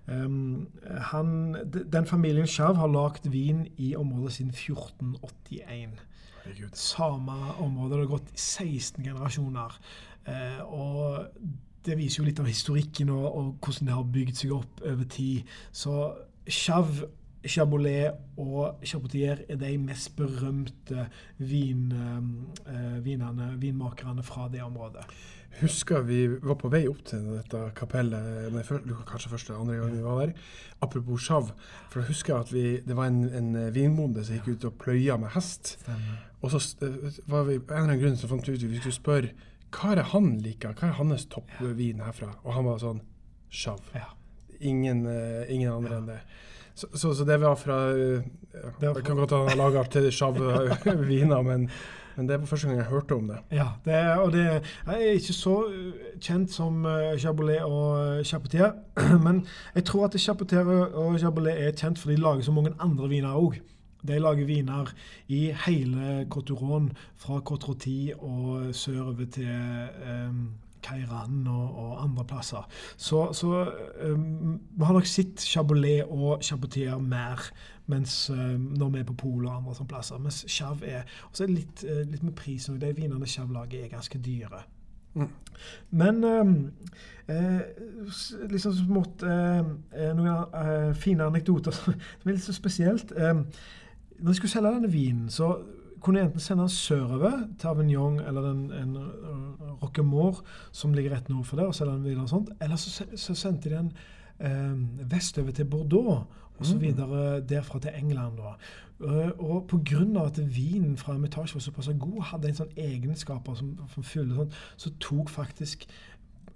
Um, 0.09 0.69
han, 1.13 1.57
den 1.69 2.07
familien 2.09 2.49
Chav 2.49 2.79
har 2.81 2.89
lagd 2.89 3.29
vin 3.33 3.67
i 3.77 3.95
området 3.97 4.39
siden 4.39 4.53
1481. 4.55 5.99
Herregud. 6.45 6.77
Samme 6.81 7.39
område. 7.61 7.95
Det 7.95 8.05
har 8.07 8.13
gått 8.17 8.35
16 8.35 9.05
generasjoner. 9.05 9.81
Uh, 10.29 10.61
og 10.73 11.27
det 11.87 11.99
viser 11.99 12.23
jo 12.23 12.29
litt 12.29 12.41
av 12.43 12.49
historikken 12.51 13.13
og, 13.15 13.27
og, 13.29 13.55
hvordan 13.63 13.89
det 13.91 13.97
har 13.97 14.11
bygd 14.17 14.41
seg 14.41 14.57
opp 14.57 14.83
over 14.83 15.09
tid. 15.13 15.55
Så 15.73 15.95
Chav 16.49 17.05
Chabolet 17.49 18.17
og 18.41 18.81
Chapotier 18.85 19.45
er 19.49 19.59
de 19.61 19.77
mest 19.79 20.11
berømte 20.19 21.07
vin, 21.39 21.93
eh, 21.93 22.97
vinene, 23.05 23.53
vinmakerne 23.63 24.25
fra 24.27 24.49
det 24.53 24.63
området. 24.63 25.07
Husker 25.61 26.03
vi 26.07 26.27
var 26.29 26.59
på 26.61 26.69
vei 26.71 26.85
opp 26.91 27.01
til 27.09 27.25
dette 27.33 27.61
kapellet 27.79 28.51
nei, 28.53 28.63
før, 28.67 28.83
kanskje 29.09 29.31
første 29.33 29.57
andre 29.57 29.79
gang 29.79 29.95
vi 29.95 30.03
var 30.05 30.21
der. 30.21 30.35
Apropos 30.83 31.25
Chav. 31.25 31.53
For 31.91 32.01
jeg 32.01 32.09
husker 32.13 32.37
at 32.37 32.53
vi, 32.53 32.81
det 32.87 32.97
var 32.97 33.09
en, 33.09 33.25
en 33.35 33.75
vinbonde 33.75 34.25
som 34.27 34.37
gikk 34.37 34.59
ut 34.59 34.69
og 34.69 34.79
pløya 34.83 35.17
med 35.19 35.33
hest. 35.35 35.79
Stemmer. 35.81 36.19
Og 36.43 36.53
så 36.53 36.63
eh, 36.87 37.23
var 37.27 37.49
vi 37.49 37.59
en 37.59 37.63
eller 37.71 37.87
annen 37.87 38.03
grunn 38.03 38.19
så 38.19 38.31
fant 38.31 38.47
vi 38.47 38.55
ut 38.55 38.67
at 38.67 38.71
vi 38.71 38.83
skulle 38.83 38.99
spørre 38.99 39.33
hva 39.75 39.93
er 39.93 40.01
det 40.01 40.09
han 40.13 40.31
liker, 40.45 40.75
hva 40.77 40.89
er 40.89 40.99
hans 40.99 41.27
toppvin 41.33 42.03
herfra? 42.05 42.33
Og 42.45 42.55
han 42.57 42.69
var 42.69 42.81
sånn 42.83 43.03
sjav. 43.53 43.83
Ja. 43.95 44.11
Ingen, 44.59 45.05
uh, 45.07 45.45
ingen 45.53 45.73
andre 45.73 46.01
enn 46.01 46.11
det. 46.11 46.19
Så, 46.79 46.89
så, 46.95 47.13
så 47.15 47.25
det 47.27 47.41
var 47.43 47.57
fra 47.59 47.77
uh, 47.91 48.23
Det 48.81 49.05
kan 49.07 49.19
godt 49.19 49.33
hende 49.35 49.49
han 49.49 49.49
har 49.49 49.59
laga 49.59 50.11
sjav-viner, 50.15 51.43
men, 51.51 51.67
men 52.17 52.29
det 52.29 52.39
var 52.39 52.51
første 52.51 52.69
gang 52.69 52.79
jeg 52.79 52.91
hørte 52.91 53.19
om 53.19 53.31
det. 53.31 53.39
Ja, 53.55 53.69
det, 53.85 53.97
og 54.19 54.33
det 54.33 54.45
jeg 54.45 54.63
er 54.87 55.19
ikke 55.19 55.37
så 55.37 55.57
uh, 55.69 56.13
kjent 56.23 56.55
som 56.55 56.85
uh, 56.87 57.17
Chabolet 57.19 57.65
og 57.67 58.25
Chapotier, 58.27 58.73
men 59.27 59.45
jeg 59.75 59.89
tror 59.91 60.07
at 60.09 60.21
Chapotier 60.21 60.71
og 60.89 61.19
Chabolet 61.19 61.67
er 61.67 61.75
kjent 61.77 61.99
fordi 61.99 62.17
de 62.17 62.23
lager 62.23 62.47
så 62.47 62.55
mange 62.55 62.75
andre 62.79 63.11
viner 63.11 63.39
òg. 63.39 63.61
De 64.07 64.19
lager 64.19 64.47
viner 64.47 64.93
i 65.29 65.49
hele 65.67 66.27
Coturon, 66.31 66.93
fra 67.17 67.41
Cotroti 67.41 68.13
og 68.19 68.75
sørover 68.75 69.27
til 69.35 69.89
um, 70.29 70.49
Kairan 70.83 71.47
og, 71.47 71.79
og, 71.79 72.03
andre 72.03 72.25
plasser. 72.25 72.69
Så, 72.97 73.33
så 73.33 73.73
um, 74.03 74.61
vi 74.71 74.85
har 74.85 74.93
nok 74.93 75.07
sett 75.07 75.43
Chabolet 75.43 76.05
og 76.09 76.43
Chabotier 76.43 76.99
mer 76.99 77.43
mens 77.87 78.31
um, 78.31 78.73
når 78.79 78.89
vi 78.89 78.99
er 78.99 79.09
på 79.09 79.19
Polet 79.19 79.51
og 79.51 79.57
andre 79.57 79.75
sånne 79.75 79.93
plasser. 79.93 80.23
Mens 80.23 80.45
Chav 80.49 80.83
er 80.87 81.03
Og 81.29 81.37
så 81.37 81.45
er 81.45 81.51
det 81.51 81.61
litt, 81.63 81.85
uh, 81.85 82.03
litt 82.11 82.23
med 82.23 82.37
prisen. 82.39 82.81
De 82.81 82.93
vinene 82.95 83.27
Chav 83.27 83.51
lager, 83.53 83.85
er 83.85 83.95
ganske 83.97 84.19
dyre. 84.23 84.63
Mm. 85.15 85.29
Men 85.91 86.25
um, 86.25 86.71
eh, 87.29 87.61
liksom 88.51 88.75
smått 88.77 89.25
eh, 89.27 89.67
noen 90.15 90.55
eh, 90.55 90.93
fine 90.99 91.27
anekdoter 91.27 91.75
som 91.75 91.95
er 91.97 92.37
litt 92.37 92.45
så 92.45 92.55
spesielt. 92.55 93.13
Eh, 93.17 93.43
når 94.19 94.33
de 94.33 94.35
skulle 94.35 94.51
selge 94.51 94.73
denne 94.75 94.93
vinen, 94.93 95.29
så 95.31 95.59
kunne 96.01 96.21
de 96.21 96.27
enten 96.27 96.41
sende 96.41 96.63
den 96.63 96.69
sørover 96.71 97.49
til 97.59 97.67
Avignon 97.67 98.21
eller 98.21 98.51
en, 98.51 98.73
en 98.73 98.97
uh, 98.97 99.83
Roquemort 99.83 100.43
som 100.73 100.93
ligger 100.95 101.15
rett 101.17 101.29
nord 101.29 101.45
for 101.45 101.57
det, 101.57 101.67
og 101.67 101.75
selge 101.75 101.93
den 101.93 102.05
videre 102.05 102.23
og 102.23 102.29
sånt. 102.29 102.51
Eller 102.63 102.77
så, 102.77 103.05
så 103.17 103.35
sendte 103.35 103.71
de 103.71 103.75
den 103.75 103.93
eh, 104.41 105.11
vestover 105.11 105.51
til 105.51 105.65
Bordeaux, 105.65 106.27
og 106.59 106.67
så 106.67 106.75
Mm. 106.75 106.81
videre 106.81 107.41
derfra 107.41 107.79
til 107.79 107.91
England. 107.95 108.37
da. 108.37 108.55
Uh, 109.01 109.31
og 109.51 109.67
pga. 109.69 110.25
at 110.27 110.57
vinen 110.57 110.97
fra 110.97 111.13
Hermitage 111.13 111.55
var 111.55 111.61
såpass 111.61 111.91
god, 111.99 112.23
hadde 112.23 112.49
en 112.49 112.55
sånn 112.55 112.73
egenskaper 112.77 113.55
som, 113.55 113.79
som 113.95 114.03
fyller 114.03 114.35
sånn, 114.35 114.53
så 114.77 114.91
tok 115.01 115.31
faktisk 115.31 115.87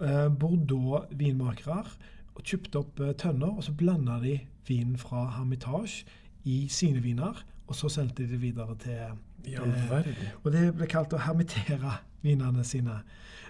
eh, 0.01 0.27
Bordeaux 0.39 1.05
vinmakere 1.11 1.85
og 2.35 2.43
kjøpte 2.43 2.79
opp 2.79 2.99
eh, 2.99 3.13
tønner, 3.13 3.47
og 3.57 3.63
så 3.63 3.71
blanda 3.71 4.19
de 4.19 4.39
vinen 4.67 4.97
fra 4.97 5.25
Hermitage 5.37 6.05
i 6.43 6.67
sine 6.67 6.99
viner, 6.99 7.45
og 7.67 7.75
så 7.75 7.89
solgte 7.89 8.23
de 8.23 8.31
det 8.35 8.41
videre 8.41 8.75
til 8.79 8.91
Ja, 9.45 9.59
Eh. 9.65 10.05
Og 10.43 10.51
det 10.51 10.69
ble 10.75 10.85
kalt 10.87 11.13
å 11.13 11.17
hermitere 11.19 11.97
vinene 12.23 12.63
sine. 12.63 13.01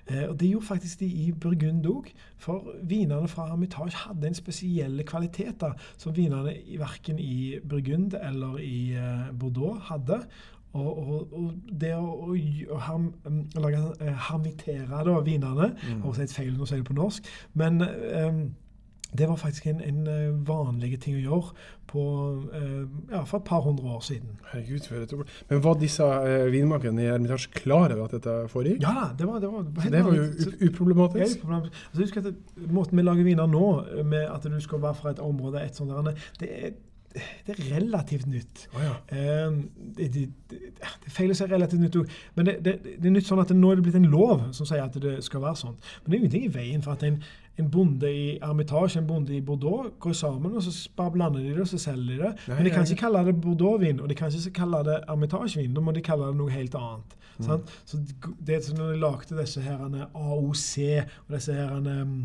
Eh, 0.07 0.23
og 0.29 0.39
det 0.39 0.49
gjorde 0.49 0.65
faktisk 0.65 0.99
de 0.99 1.05
i 1.05 1.31
Burgund 1.31 1.85
òg, 1.85 2.09
for 2.37 2.65
vinene 2.83 3.27
fra 3.29 3.45
Hermitage 3.51 3.93
hadde 3.95 4.27
en 4.27 4.33
spesielle 4.33 5.03
kvaliteter 5.03 5.73
som 5.97 6.15
vinene 6.15 6.55
i- 6.57 6.77
verken 6.81 7.19
i 7.19 7.59
Burgund 7.69 8.13
eller 8.21 8.57
i 8.59 8.93
eh, 8.97 9.29
Bordeaux 9.39 9.79
hadde. 9.91 10.23
Og, 10.73 10.97
og, 10.97 11.33
og 11.33 11.53
det 11.81 11.93
å, 11.93 12.01
å, 12.01 12.33
å 12.73 12.77
herm, 12.81 13.13
um, 13.25 13.43
lage, 13.61 13.77
eh, 14.01 14.13
hermitere 14.31 15.03
da, 15.05 15.19
vinene 15.21 15.75
Mm. 15.85 16.01
Har 16.01 16.13
sagt 16.17 16.33
feil 16.33 16.57
å 16.59 16.65
si 16.65 16.75
det 16.81 16.85
på 16.89 16.95
norsk, 16.97 17.23
men 17.53 17.81
eh, 17.81 18.39
det 19.17 19.29
var 19.29 19.35
faktisk 19.35 19.67
en, 19.67 19.81
en 19.81 20.07
eh, 20.07 20.47
vanlig 20.47 20.97
ting 21.01 21.17
å 21.17 21.23
gjøre 21.23 21.51
på, 21.89 22.03
eh, 22.53 22.85
ja, 23.11 23.23
for 23.29 23.37
et 23.39 23.47
par 23.47 23.61
hundre 23.65 23.95
år 23.95 24.01
siden. 24.05 24.37
Herregud, 24.51 24.87
for 24.87 25.05
et 25.05 25.13
ord. 25.13 25.33
Men 25.49 25.63
var 25.63 25.77
disse 25.81 26.03
uh, 26.03 26.45
vinmakerne 26.51 27.03
i 27.03 27.09
Hermitage 27.11 27.51
klar 27.53 27.93
over 27.93 28.07
at 28.07 28.15
dette 28.17 28.37
foregikk? 28.53 28.81
Ja 28.81 29.11
det 29.17 29.27
var, 29.27 29.39
det 29.43 29.51
var, 29.51 29.67
det 29.67 30.05
var 30.05 30.17
jo 30.17 30.25
uproblematisk. 30.69 31.37
Ja, 31.37 31.41
uproblematisk. 31.41 31.85
altså, 31.89 32.01
husk 32.01 32.17
at 32.17 32.31
det, 32.31 32.35
Måten 32.73 32.97
vi 32.97 33.05
lager 33.05 33.27
viner 33.27 33.49
nå, 33.49 33.67
med 34.05 34.25
at 34.29 34.47
du 34.49 34.59
skal 34.63 34.81
være 34.81 34.97
fra 34.97 35.13
et 35.13 35.21
område 35.21 35.61
et 35.61 35.77
sånt 35.77 35.93
der, 35.93 36.17
det, 36.39 36.49
er, 36.65 36.73
det 37.13 37.53
er 37.53 37.61
relativt 37.75 38.25
nytt. 38.27 38.65
Oh, 38.73 38.81
ja. 38.83 38.93
Eh, 39.13 39.57
det, 39.97 40.09
det, 40.13 40.25
det, 40.49 41.13
feil 41.13 41.33
å 41.33 41.37
si 41.37 41.47
relativt 41.49 41.83
nytt 41.83 41.97
òg, 42.01 42.17
men 42.37 42.49
det, 42.49 42.57
det, 42.65 42.73
det 42.83 43.09
er 43.09 43.15
nytt 43.15 43.29
sånn 43.29 43.41
at 43.43 43.53
det, 43.53 43.57
nå 43.59 43.71
er 43.71 43.79
det 43.79 43.85
blitt 43.85 43.99
en 43.99 44.09
lov 44.11 44.47
som 44.55 44.67
sier 44.69 44.83
at 44.83 44.97
det 45.01 45.19
skal 45.25 45.43
være 45.45 45.61
sånn. 45.61 45.79
Men 46.03 46.09
det 46.09 46.15
er 46.15 46.21
ingenting 46.21 46.47
i 46.47 46.53
veien 46.57 46.85
for 46.85 46.97
at 46.97 47.05
en, 47.07 47.19
en 47.61 47.71
bonde 47.73 48.09
i 48.09 48.27
Armitage, 48.43 48.97
en 48.99 49.09
bonde 49.09 49.35
i 49.37 49.41
Bordeaux 49.45 49.91
går 50.01 50.17
sammen, 50.17 50.57
og 50.57 50.65
så 50.65 50.73
bare 50.97 51.13
blander 51.17 51.43
de 51.43 51.53
det, 51.53 51.65
og 51.65 51.69
så 51.69 51.81
selger 51.81 52.15
de 52.15 52.21
det. 52.23 52.31
Nei, 52.47 52.57
Men 52.57 52.69
de 52.69 52.75
kan 52.75 52.87
ikke 52.87 53.03
kalle 53.05 53.25
det 53.29 53.35
Bordeaux-vin, 53.45 54.01
og 54.01 54.09
de 54.09 54.17
kan 54.17 54.33
ikke 54.33 54.57
kalle 54.63 54.85
det 54.89 55.01
Armitage-vin. 55.07 55.73
Da 55.75 55.83
må 55.83 55.93
de 55.93 56.05
kalle 56.05 56.31
det 56.31 56.39
noe 56.39 56.53
helt 56.53 56.77
annet. 56.79 57.17
Mm. 57.37 57.45
Sant? 57.47 57.73
Så 57.89 57.99
det 58.45 58.63
som 58.65 58.77
når 58.77 58.93
de 58.93 59.01
lagde 59.01 59.37
disse 59.37 59.61
herrene 59.61 60.07
AOC 60.13 60.73
og 61.27 61.35
disse 61.35 61.53
herrene 61.57 61.95
mm, 62.05 62.17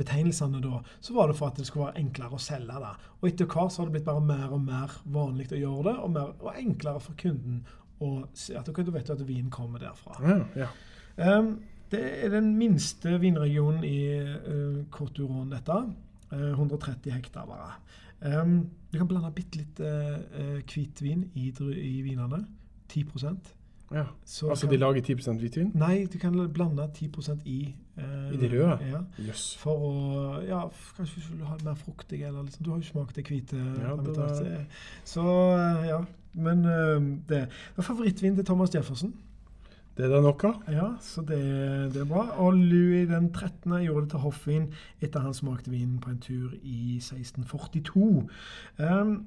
betegnelsene 0.00 0.60
da, 0.64 0.80
så 1.00 1.14
var 1.16 1.30
det 1.30 1.36
for 1.38 1.52
at 1.52 1.60
det 1.60 1.66
skulle 1.68 1.88
være 1.88 2.02
enklere 2.02 2.38
å 2.38 2.42
selge 2.42 2.80
det. 2.82 2.92
Og 3.20 3.28
etter 3.30 3.48
hvert 3.50 3.72
så 3.72 3.82
har 3.82 3.90
det 3.90 3.96
blitt 3.98 4.08
bare 4.08 4.24
mer 4.24 4.54
og 4.54 4.64
mer 4.64 4.96
vanlig 5.16 5.50
å 5.52 5.60
gjøre 5.60 5.84
det, 5.88 5.96
og, 6.00 6.14
mer, 6.16 6.32
og 6.40 6.58
enklere 6.60 7.02
for 7.04 7.18
kunden 7.20 7.62
å 8.04 8.10
se 8.36 8.56
at 8.58 8.68
du 8.68 8.90
vet 8.94 9.12
at 9.14 9.22
vinen 9.26 9.52
kommer 9.54 9.82
derfra. 9.82 10.18
Ja, 10.24 10.40
ja. 10.64 10.72
Um, 11.14 11.56
det 11.92 12.02
er 12.24 12.32
den 12.32 12.54
minste 12.58 13.18
vinregionen 13.22 13.84
i 13.86 13.98
uh, 14.18 14.80
Coturon, 14.90 15.52
dette. 15.52 15.76
Uh, 16.32 16.50
130 16.56 17.14
hektar 17.14 17.46
bare. 17.46 17.76
Um, 18.24 18.64
du 18.90 18.98
kan 18.98 19.08
blande 19.10 19.30
bitte 19.36 19.60
litt 19.60 19.82
uh, 19.84 20.58
hvitvin 20.70 21.28
i, 21.38 21.50
i 21.78 22.00
vinene. 22.06 22.44
10 22.90 23.06
ja. 23.92 24.04
Så 24.24 24.48
Altså 24.50 24.66
kan- 24.66 24.72
de 24.72 24.78
lager 24.78 25.00
10% 25.02 25.38
hvitvin? 25.40 25.70
Nei, 25.74 26.06
du 26.12 26.18
kan 26.18 26.32
blande 26.52 26.88
10% 26.94 27.42
i 27.46 27.74
eh, 27.98 28.32
I 28.32 28.36
det 28.36 28.52
røde? 28.52 28.78
Ja, 28.90 29.00
yes. 29.20 29.56
for 29.56 29.76
å 29.76 30.46
Ja, 30.48 30.68
kanskje 30.96 31.20
du 31.30 31.36
vil 31.36 31.46
ha 31.46 31.56
det 31.56 31.64
mer 31.64 31.74
fruktig, 31.74 32.22
eller 32.22 32.42
liksom 32.42 32.64
Du 32.64 32.70
har 32.70 32.78
jo 32.78 32.82
smakt 32.84 33.16
det 33.16 33.24
hvite. 33.26 33.56
Ja, 33.56 33.96
det 33.96 34.16
var- 34.16 34.66
Så 35.04 35.20
eh, 35.22 35.86
ja. 35.88 36.04
Men 36.34 36.64
eh, 36.64 37.18
det 37.28 37.48
er 37.76 37.82
favorittvin 37.82 38.34
til 38.36 38.44
Thomas 38.44 38.74
Jefferson. 38.74 39.14
Det 39.96 40.04
er 40.04 40.08
det 40.08 40.24
da 40.24 40.48
av. 40.48 40.62
Ja, 40.72 40.88
så 41.00 41.20
det, 41.22 41.38
det 41.94 42.00
er 42.00 42.04
bra. 42.04 42.24
Og 42.42 42.54
Louis 42.54 43.06
den 43.08 43.32
13. 43.32 43.70
gjorde 43.84 44.00
det 44.02 44.10
til 44.10 44.18
hoffvin 44.18 44.72
etter 45.00 45.20
han 45.20 45.34
smakte 45.34 45.70
vinen 45.70 46.00
på 46.00 46.10
en 46.10 46.18
tur 46.18 46.50
i 46.62 46.96
1642. 46.98 48.28
Um, 48.80 49.26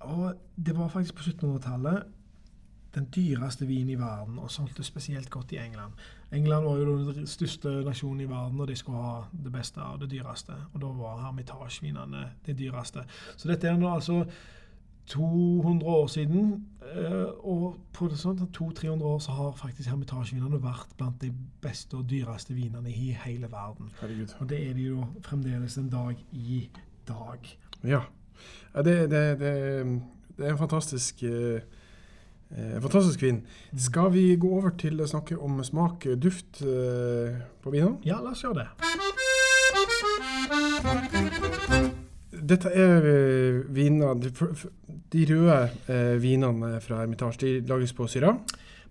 og 0.00 0.34
det 0.66 0.74
var 0.76 0.88
faktisk 0.88 1.14
på 1.14 1.22
1700-tallet 1.22 2.02
den 2.94 3.08
dyreste 3.14 3.66
vinen 3.66 3.94
i 3.94 3.98
verden, 3.98 4.38
og 4.38 4.50
solgte 4.50 4.84
spesielt 4.84 5.30
godt 5.30 5.52
i 5.52 5.60
England. 5.62 5.92
England 6.32 6.64
var 6.64 6.76
jo 6.76 7.12
den 7.12 7.26
største 7.26 7.68
nasjonen 7.86 8.20
i 8.20 8.28
verden, 8.28 8.60
og 8.60 8.68
de 8.68 8.76
skulle 8.76 8.98
ha 8.98 9.22
det 9.44 9.52
beste 9.52 9.80
og 9.80 10.00
det 10.00 10.10
dyreste. 10.10 10.52
Og 10.72 10.80
da 10.80 10.86
var 10.86 11.22
hermitasjevinene 11.24 12.24
det 12.46 12.58
dyreste. 12.58 13.04
Så 13.36 13.48
dette 13.48 13.68
er 13.68 13.76
nå 13.80 13.94
altså 13.94 14.24
200 15.06 15.86
år 15.86 16.06
siden, 16.06 16.66
eh, 16.94 17.26
og 17.44 17.80
på 17.92 18.06
det 18.08 18.18
sånn 18.20 18.38
200-300 18.38 19.02
år 19.02 19.18
så 19.24 19.34
har 19.36 19.56
faktisk 19.58 19.90
Hermitage-vinene 19.90 20.60
vært 20.62 20.94
blant 20.98 21.18
de 21.20 21.32
beste 21.62 21.98
og 21.98 22.06
dyreste 22.10 22.54
vinene 22.54 22.92
i 22.92 23.10
hele 23.24 23.50
verden. 23.50 23.90
Herregud. 24.00 24.36
Og 24.40 24.48
det 24.48 24.60
er 24.68 24.76
de 24.78 24.88
jo 24.92 25.06
fremdeles 25.26 25.76
en 25.80 25.90
dag 25.92 26.24
i 26.32 26.62
dag. 27.08 27.52
Ja. 27.82 28.04
ja 28.74 28.82
det, 28.86 28.96
det, 29.10 29.22
det, 29.40 29.54
det 30.36 30.46
er 30.46 30.54
en 30.54 30.62
fantastisk 30.62 31.24
eh, 31.26 31.64
fantastisk 32.52 33.22
vin. 33.22 33.42
Skal 33.78 34.12
vi 34.12 34.36
gå 34.36 34.48
over 34.58 34.74
til 34.78 35.00
å 35.00 35.06
snakke 35.08 35.38
om 35.40 35.62
smak, 35.64 36.04
duft 36.20 36.60
eh, 36.64 37.38
på 37.62 37.72
vinene? 37.72 37.96
Ja, 38.04 38.20
la 38.20 38.34
oss 38.34 38.44
gjøre 38.44 38.64
det. 38.64 38.68
Dette 42.42 42.72
er 42.74 43.06
eh, 43.06 43.62
viner 43.72 44.18
De, 44.18 45.24
røde 45.30 45.58
eh, 45.86 46.16
vinene 46.20 46.80
fra 46.82 47.00
Hermitage 47.00 47.38
de 47.40 47.54
lages 47.68 47.94
på 47.96 48.08
syra. 48.10 48.34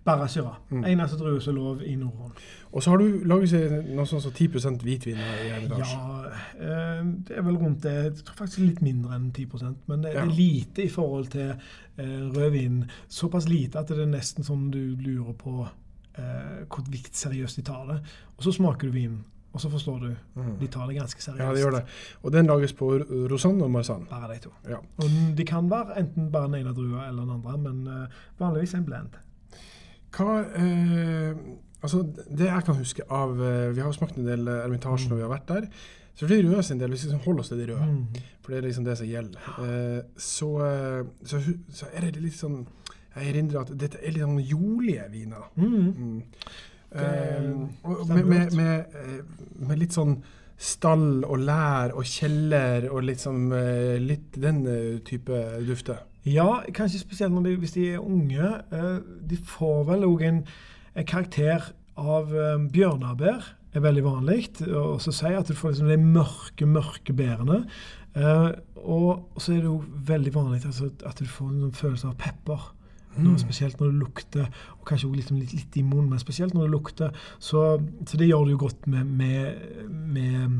Bare 0.02 0.28
Syrah. 0.28 0.56
Mm. 0.70 0.84
Eneste 0.84 1.16
drue 1.18 1.40
som 1.40 1.54
lov 1.54 1.82
i 1.86 1.94
Norden. 1.94 2.32
Og 2.72 2.82
så 2.82 2.90
har 2.90 2.98
du 3.02 3.20
laget 3.28 3.50
seg 3.52 3.72
noe 3.92 4.06
sånn 4.08 4.20
som 4.24 4.32
10 4.32 4.78
hvitvin 4.80 5.16
her 5.20 5.40
i 5.44 5.48
Hermitage. 5.52 5.92
Ja, 5.92 6.30
eh, 6.56 7.02
det 7.28 7.36
er 7.36 7.42
vel 7.44 7.58
rundt 7.60 7.82
det. 7.84 7.92
Jeg 8.04 8.14
tror 8.24 8.38
faktisk 8.38 8.58
litt 8.64 8.80
mindre 8.82 9.14
enn 9.18 9.30
10% 9.32 9.76
men 9.88 10.00
det, 10.02 10.14
Ja. 10.14 10.24
det 10.24 10.30
er 10.32 10.36
lite 10.36 10.82
i 10.84 10.88
forhold 10.88 11.28
til 11.34 11.50
eh, 11.98 12.30
rødvin. 12.32 12.84
Såpass 13.08 13.48
lite 13.48 13.78
at 13.78 13.88
det 13.88 13.98
er 13.98 14.06
nesten 14.06 14.44
sånn 14.44 14.70
du 14.72 14.96
lurer 14.96 15.34
på 15.36 15.68
eh, 16.16 16.64
hvor 16.68 16.84
viktig 16.88 17.12
seriøst 17.14 17.56
de 17.56 17.62
tar 17.62 17.86
det. 17.92 17.98
Og 18.38 18.42
så 18.44 18.52
smaker 18.52 18.88
du 18.88 18.90
vinen, 18.92 19.24
Og 19.54 19.60
så 19.60 19.68
forstår 19.68 20.00
du, 20.00 20.16
Mm. 20.34 20.58
de 20.60 20.66
tar 20.66 20.86
det 20.86 20.96
ganske 20.96 21.20
seriøst. 21.20 21.40
Ja, 21.44 21.52
det 21.52 21.60
gjør 21.60 21.70
det. 21.76 21.84
Og 22.22 22.32
den 22.32 22.46
lages 22.46 22.72
på 22.72 22.86
Rosanne 23.30 23.64
og 23.64 23.70
Marsanne. 23.70 24.06
Bare 24.08 24.32
de 24.32 24.38
to. 24.40 24.50
Ja. 24.66 24.76
Og 24.96 25.36
de 25.36 25.44
kan 25.44 25.68
være 25.70 25.98
enten 26.00 26.30
bare 26.32 26.48
den 26.48 26.54
ene 26.66 26.72
drua 26.74 27.08
eller 27.08 27.20
den 27.26 27.30
andre, 27.30 27.58
men 27.58 28.08
vanligvis 28.40 28.74
en 28.74 28.84
blend. 28.86 29.10
Hva 30.10 30.38
eh, 30.56 31.34
Altså, 31.82 32.02
det 32.30 32.46
jeg 32.46 32.64
kan 32.66 32.78
huske 32.78 33.04
av 33.10 33.40
eh, 33.42 33.72
Vi 33.74 33.82
har 33.82 33.90
jo 33.90 33.96
smakt 33.96 34.18
en 34.18 34.28
del 34.28 34.46
eh, 34.48 34.62
Ermitasje 34.66 35.10
når 35.10 35.18
vi 35.18 35.26
har 35.26 35.32
vært 35.34 35.48
der. 35.50 35.66
Så 36.14 36.28
blir 36.28 36.42
det 36.42 36.50
røde 36.50 36.62
sin 36.62 36.80
del, 36.80 36.92
hvis 36.92 37.06
vi 37.06 37.08
liksom 37.08 37.24
holder 37.24 37.42
oss 37.42 37.48
til 37.50 37.62
de 37.62 37.66
røde. 37.72 37.86
Mm. 37.88 38.20
For 38.42 38.52
det 38.52 38.58
er 38.58 38.66
liksom 38.68 38.84
det 38.84 38.96
som 39.00 39.08
gjelder. 39.08 39.48
Eh, 39.64 40.02
så, 40.16 40.50
så, 41.24 41.40
så 41.72 41.88
er 41.92 42.06
det 42.10 42.22
litt 42.22 42.36
sånn 42.38 42.62
Jeg 43.16 43.32
erindrer 43.32 43.64
at 43.64 43.72
dette 43.80 43.98
er 44.00 44.14
litt 44.14 44.24
sånn 44.24 44.38
jordlige 44.40 45.08
viner. 45.12 45.50
Mm. 45.56 45.90
Mm. 45.90 46.22
Med, 46.92 48.24
med, 48.28 48.54
med, 48.54 48.96
med 49.56 49.78
litt 49.80 49.96
sånn 49.96 50.18
stall 50.62 51.24
og 51.24 51.40
lær 51.42 51.94
og 51.96 52.04
kjeller 52.06 52.84
og 52.92 53.08
eh, 53.08 53.96
litt 53.98 54.36
den 54.38 54.60
type 55.08 55.40
dufter. 55.66 56.04
Ja, 56.28 56.60
kanskje 56.70 57.00
spesielt 57.02 57.34
de, 57.44 57.56
hvis 57.58 57.74
de 57.74 57.88
er 57.96 58.04
unge. 58.04 58.52
De 59.26 59.40
får 59.56 59.88
vel 59.88 60.06
òg 60.06 60.22
en 60.28 60.44
karakter 61.08 61.72
av 61.96 62.28
bjørnabær 62.28 62.70
bjørnebær, 62.72 63.48
er 63.72 63.84
veldig 63.84 64.04
vanlig. 64.04 64.42
Og 64.68 65.00
så 65.02 65.14
sier 65.16 65.38
at 65.40 65.48
du 65.48 65.56
får 65.56 65.74
liksom 65.74 65.90
de 65.90 65.98
mørke, 66.00 66.68
mørke 66.68 67.14
bærene. 67.16 67.62
Eh, 68.12 68.50
og 68.82 69.40
så 69.40 69.54
er 69.54 69.62
det 69.62 69.70
jo 69.70 69.78
veldig 70.08 70.34
vanlig 70.34 70.66
altså, 70.68 70.90
at 71.08 71.20
du 71.20 71.28
får 71.28 71.48
en 71.48 71.66
sånn 71.66 71.78
følelse 71.78 72.10
av 72.10 72.18
pepper. 72.20 72.70
Noe 73.20 73.36
spesielt 73.36 73.76
når 73.76 73.90
det 73.90 74.00
lukter, 74.00 74.46
og 74.78 74.86
kanskje 74.88 75.10
også 75.10 75.18
liksom 75.18 75.40
litt, 75.42 75.50
litt 75.52 75.74
i 75.76 75.82
munnen, 75.84 76.08
men 76.14 76.20
spesielt 76.20 76.54
når 76.56 76.64
det 76.64 76.72
lukter. 76.72 77.18
Så, 77.36 77.64
så 78.08 78.20
det 78.20 78.30
gjør 78.30 78.46
det 78.48 78.54
jo 78.54 78.62
godt 78.62 78.86
med, 78.88 79.10
med, 79.20 79.90
med 80.14 80.38
eh, 80.38 80.54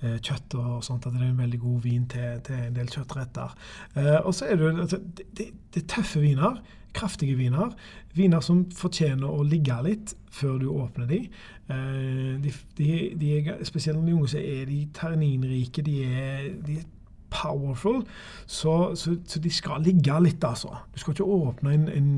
kjøtt 0.00 0.54
og 0.58 0.82
sånt, 0.86 1.06
at 1.06 1.14
det 1.14 1.22
er 1.22 1.32
en 1.32 1.40
veldig 1.42 1.60
god 1.62 1.78
vin 1.84 2.08
til, 2.10 2.42
til 2.46 2.66
en 2.68 2.76
del 2.76 2.90
kjøttretter. 2.92 3.54
Eh, 3.96 4.18
og 4.22 4.34
så 4.34 4.46
er 4.46 4.60
det, 4.60 4.72
altså, 4.86 5.00
det, 5.18 5.28
det, 5.38 5.82
er 5.82 5.86
tøffe 5.90 6.22
viner, 6.22 6.60
kraftige 6.94 7.38
viner. 7.38 7.74
Viner 8.14 8.42
som 8.44 8.64
fortjener 8.74 9.28
å 9.28 9.46
ligge 9.46 9.78
litt 9.86 10.14
før 10.34 10.58
du 10.62 10.68
åpner 10.70 11.08
de. 11.10 11.22
Eh, 11.70 12.36
de, 12.44 12.54
de, 12.78 12.92
de 13.18 13.58
spesielt 13.68 13.98
når 13.98 14.06
de 14.06 14.14
unge 14.18 14.30
så 14.34 14.42
er 14.42 14.68
de 14.70 14.84
terninrike, 14.94 15.84
de 15.86 15.98
er, 16.06 16.46
de 16.66 16.78
er 16.80 16.86
powerful, 17.28 18.00
så, 18.46 18.94
så, 18.96 19.18
så 19.28 19.40
de 19.44 19.50
skal 19.52 19.82
ligge 19.84 20.14
litt, 20.24 20.44
altså. 20.44 20.70
Du 20.94 21.02
skal 21.02 21.16
ikke 21.16 21.26
åpne 21.28 21.74
en, 21.74 21.90
en, 21.92 22.14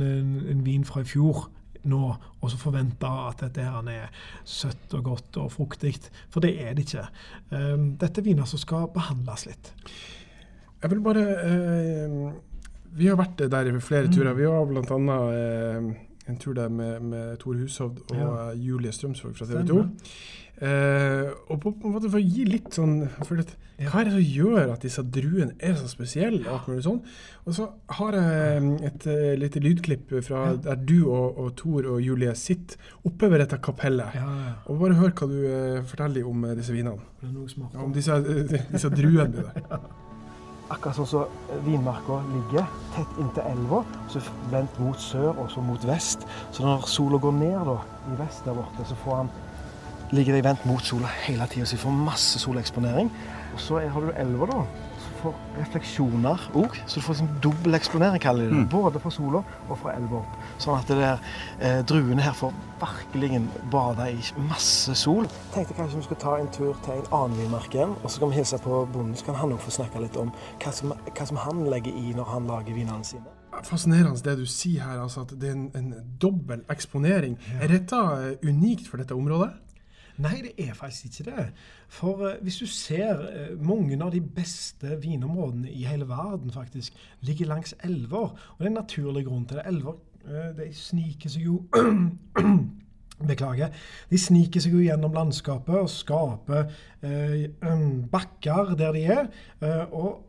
en 0.52 0.60
vin 0.66 0.86
fra 0.86 1.02
i 1.02 1.08
fjor 1.08 1.48
nå, 1.84 2.16
og 2.40 2.50
så 2.50 2.58
forvente 2.60 3.06
at 3.06 3.40
dette 3.44 3.62
her 3.64 3.88
er 3.88 4.10
søtt 4.44 4.94
og 4.98 5.04
godt 5.04 5.36
og 5.42 5.52
fruktig, 5.52 5.94
for 6.30 6.40
det 6.44 6.54
er 6.60 6.74
det 6.74 6.84
ikke. 6.88 7.06
Um, 7.50 7.96
dette 8.00 8.20
er 8.20 8.24
viner 8.26 8.44
som 8.50 8.58
skal 8.58 8.88
behandles 8.94 9.46
litt. 9.46 9.72
Jeg 10.82 10.90
vil 10.90 11.00
bare 11.04 11.24
eh, 11.44 12.30
Vi 12.96 13.06
har 13.06 13.16
vært 13.20 13.36
der 13.50 13.68
i 13.68 13.80
flere 13.80 14.08
Mm. 14.08 14.12
turer. 14.12 14.32
Vi 14.34 14.46
var 14.46 14.64
bl.a. 14.66 15.18
Eh, 15.32 16.09
en 16.30 16.38
tur 16.42 16.54
der 16.58 16.68
med, 16.72 17.02
med 17.12 17.38
Tor 17.42 17.58
Hushovd 17.60 18.04
og 18.10 18.16
Ja. 18.16 18.28
eh, 18.50 18.60
Julie 18.66 18.92
Strømsvåg 18.94 19.36
fra 19.36 19.46
TV 19.50 19.66
2. 19.68 19.82
Eh, 20.60 21.30
og 21.48 21.56
på, 21.62 21.70
på 21.72 21.88
en 21.88 21.94
måte 21.94 22.08
for 22.12 22.20
å 22.20 22.24
gi 22.24 22.42
litt 22.44 22.74
sånn 22.76 22.98
Ja. 23.80 23.88
Hva 23.88 24.00
er 24.02 24.10
det 24.10 24.12
som 24.12 24.20
gjør 24.20 24.72
at 24.74 24.82
disse 24.84 25.00
druene 25.08 25.54
er 25.64 25.72
så 25.78 25.86
spesielle? 25.88 26.42
Og, 26.52 26.66
sånn? 26.84 26.98
og 27.48 27.54
så 27.56 27.68
har 27.96 28.12
jeg 28.18 28.74
et 28.90 29.06
uh, 29.08 29.30
lite 29.40 29.62
lydklipp 29.64 30.12
fra 30.26 30.42
Ja. 30.50 30.56
der 30.66 30.82
du 30.84 30.98
og, 31.08 31.38
og 31.40 31.54
Tor 31.56 31.88
og 31.88 32.02
Julie 32.04 32.34
sitter 32.36 32.76
oppe 33.08 33.30
ved 33.32 33.40
dette 33.40 33.56
kapellet. 33.64 34.12
Ja, 34.18 34.26
ja. 34.42 34.52
Og 34.68 34.82
bare 34.82 34.98
hør 35.00 35.14
hva 35.16 35.30
du 35.32 35.38
eh, 35.48 35.80
forteller 35.88 36.28
om 36.28 36.44
eh, 36.44 36.52
disse 36.60 36.76
vinene. 36.76 37.00
Om 37.72 37.96
disse, 37.96 38.20
eh, 38.20 38.68
disse 38.68 38.92
druene 38.92 39.30
dine. 39.32 39.80
Akkurat 40.70 40.94
sånn 41.00 41.08
som 41.10 41.62
vinmarka 41.66 42.20
ligger 42.30 42.66
tett 42.94 43.16
inntil 43.18 43.46
elva, 43.50 43.80
så 44.12 44.22
vendt 44.52 44.76
mot 44.78 45.00
sør 45.02 45.32
og 45.32 45.48
så 45.50 45.62
mot 45.66 45.86
vest. 45.88 46.26
Så 46.54 46.62
når 46.62 46.86
sola 46.86 47.18
går 47.18 47.34
ned 47.40 47.58
da, 47.66 47.78
i 48.12 48.18
vest 48.20 48.46
der 48.46 48.54
borte, 48.54 48.86
så 48.86 48.98
han 49.08 49.32
ligger 50.14 50.38
de 50.38 50.44
vendt 50.46 50.66
mot 50.70 50.84
sola 50.86 51.10
hele 51.24 51.46
tida, 51.50 51.66
så 51.66 51.74
de 51.74 51.82
får 51.82 51.98
masse 52.06 52.42
soleksponering. 52.42 53.10
Og 53.54 53.64
så 53.66 53.82
har 53.82 54.06
du 54.06 54.14
elva, 54.14 54.46
da, 54.52 54.62
får 55.22 55.36
refleksjoner 55.58 56.46
òg. 56.58 56.76
Så 56.86 57.00
du 57.00 57.04
får 57.04 57.16
liksom 57.16 57.30
dobbel 57.44 57.76
eksponering, 57.78 58.22
kaller 58.22 58.48
de 58.48 58.60
det. 58.60 58.66
Både 58.72 59.02
fra 59.02 59.12
sola 59.14 59.42
og 59.68 59.78
fra 59.80 59.94
elva 59.96 60.20
opp. 60.22 60.38
Sånn 60.58 60.78
at 60.78 60.90
det 60.90 60.98
der, 61.00 61.24
eh, 61.60 61.80
druene 61.86 62.24
her 62.24 62.36
får 62.36 62.54
virkelig 62.80 63.42
bade 63.72 64.10
i 64.12 64.46
masse 64.48 64.94
sol. 64.94 65.28
Tenkte 65.54 65.76
kanskje 65.76 66.00
vi 66.00 66.06
skulle 66.08 66.20
ta 66.20 66.36
en 66.38 66.48
tur 66.48 66.74
til 66.84 66.94
en 66.96 67.12
annen 67.12 67.36
vinmark 67.42 67.74
igjen, 67.74 67.96
og 68.02 68.06
så 68.08 68.16
skal 68.16 68.32
vi 68.32 68.40
hilse 68.40 68.58
på 68.58 68.86
bonden, 68.92 69.16
så 69.16 69.24
kan 69.24 69.34
han 69.40 69.52
òg 69.52 69.60
få 69.60 69.70
snakke 69.70 70.00
litt 70.02 70.16
om 70.16 70.32
hva 70.60 70.72
som, 70.72 70.92
hva 70.92 71.26
som 71.26 71.36
han 71.36 71.64
legger 71.70 71.92
i 71.92 72.14
når 72.16 72.32
han 72.34 72.46
lager 72.50 72.74
vinene 72.74 73.04
sine. 73.04 73.36
Fascinerende 73.66 74.22
det 74.24 74.36
du 74.38 74.46
sier 74.46 74.86
her, 74.86 75.00
altså 75.02 75.24
at 75.26 75.34
det 75.40 75.50
er 75.50 75.56
en, 75.56 75.70
en 75.74 75.94
dobbel 76.22 76.62
eksponering. 76.70 77.36
Er 77.60 77.68
dette 77.68 77.96
eh, 77.96 78.46
unikt 78.46 78.88
for 78.88 79.02
dette 79.02 79.16
området? 79.16 79.50
Nei, 80.20 80.42
det 80.44 80.68
er 80.68 80.74
faktisk 80.74 81.04
ikke 81.04 81.30
det. 81.30 81.44
For 81.88 82.26
eh, 82.28 82.42
hvis 82.42 82.56
du 82.60 82.66
ser 82.66 83.22
eh, 83.30 83.54
mange 83.66 83.96
av 84.04 84.12
de 84.12 84.20
beste 84.20 84.98
vinområdene 85.00 85.70
i 85.72 85.86
hele 85.88 86.08
verden 86.08 86.52
faktisk 86.52 86.96
ligger 87.20 87.46
langs 87.46 87.74
elver. 87.84 88.28
Og 88.28 88.58
det 88.58 88.66
er 88.66 88.70
en 88.70 88.78
naturlig 88.82 89.24
grunn 89.26 89.46
til 89.46 89.56
det. 89.56 89.66
Elver 89.70 89.96
eh, 90.26 90.50
de 90.58 90.68
sniker 90.76 91.32
seg 91.32 91.48
jo 91.48 91.62
Beklager. 93.30 93.72
De 94.08 94.18
sniker 94.18 94.62
seg 94.64 94.72
jo 94.72 94.80
gjennom 94.80 95.12
landskapet 95.12 95.76
og 95.76 95.90
skaper 95.92 96.70
bakker 98.14 98.74
der 98.80 98.96
de 98.96 99.02
er. 99.12 99.26
Og 99.92 100.22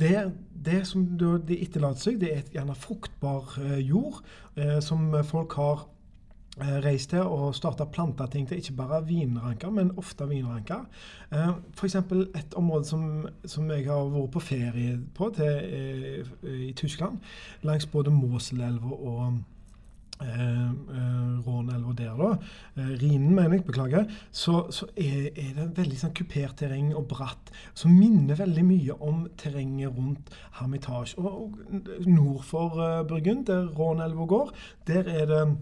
det, 0.00 0.22
det 0.64 0.86
som 0.88 1.04
de 1.20 1.58
etterlater 1.60 2.06
seg, 2.06 2.16
det 2.20 2.30
er 2.32 2.48
gjerne 2.54 2.76
fruktbar 2.80 3.58
jord 3.84 4.22
som 4.80 5.12
folk 5.28 5.58
har 5.60 5.84
reist 6.56 7.10
til 7.12 7.26
og 7.28 7.54
starta 7.56 7.84
planta 7.84 8.26
ting 8.32 8.46
til, 8.48 8.60
ikke 8.62 8.76
bare 8.78 9.02
vinranker, 9.06 9.70
men 9.70 9.92
ofte 10.00 10.28
vinranker. 10.28 10.86
Eh, 11.32 11.50
F.eks. 11.76 11.96
et 11.96 12.56
område 12.56 12.88
som, 12.88 13.26
som 13.44 13.68
jeg 13.70 13.84
har 13.90 14.08
vært 14.12 14.32
på 14.32 14.40
ferie 14.40 14.96
på 15.14 15.28
til, 15.36 15.58
eh, 15.66 16.48
i 16.68 16.72
Tyskland, 16.76 17.20
langs 17.62 17.86
både 17.92 18.14
Moselelva 18.14 18.96
og 18.96 19.36
eh, 20.24 20.64
eh, 20.96 21.36
Rånelva 21.44 21.92
der, 21.98 22.16
da. 22.16 22.32
Eh, 22.78 22.96
Rinen, 23.02 23.34
mener 23.34 23.58
jeg. 23.58 23.66
Beklager. 23.68 24.08
Så, 24.32 24.70
så 24.72 24.88
er, 24.96 25.28
er 25.36 25.52
det 25.60 25.70
veldig 25.76 26.00
sånn 26.00 26.16
kupert 26.16 26.56
terreng 26.62 26.94
og 26.96 27.04
bratt, 27.12 27.52
som 27.76 27.92
minner 27.92 28.38
veldig 28.40 28.64
mye 28.64 29.00
om 29.04 29.26
terrenget 29.36 29.92
rundt 29.92 30.32
Hermitage. 30.56 31.20
Og, 31.20 31.56
og 31.60 32.08
nord 32.08 32.44
for 32.48 32.80
eh, 32.80 33.00
Burgund, 33.04 33.44
der 33.52 33.68
Rånelva 33.76 34.30
går, 34.32 34.60
der 34.88 35.16
er 35.20 35.26
det 35.28 35.42
eh, 35.44 35.56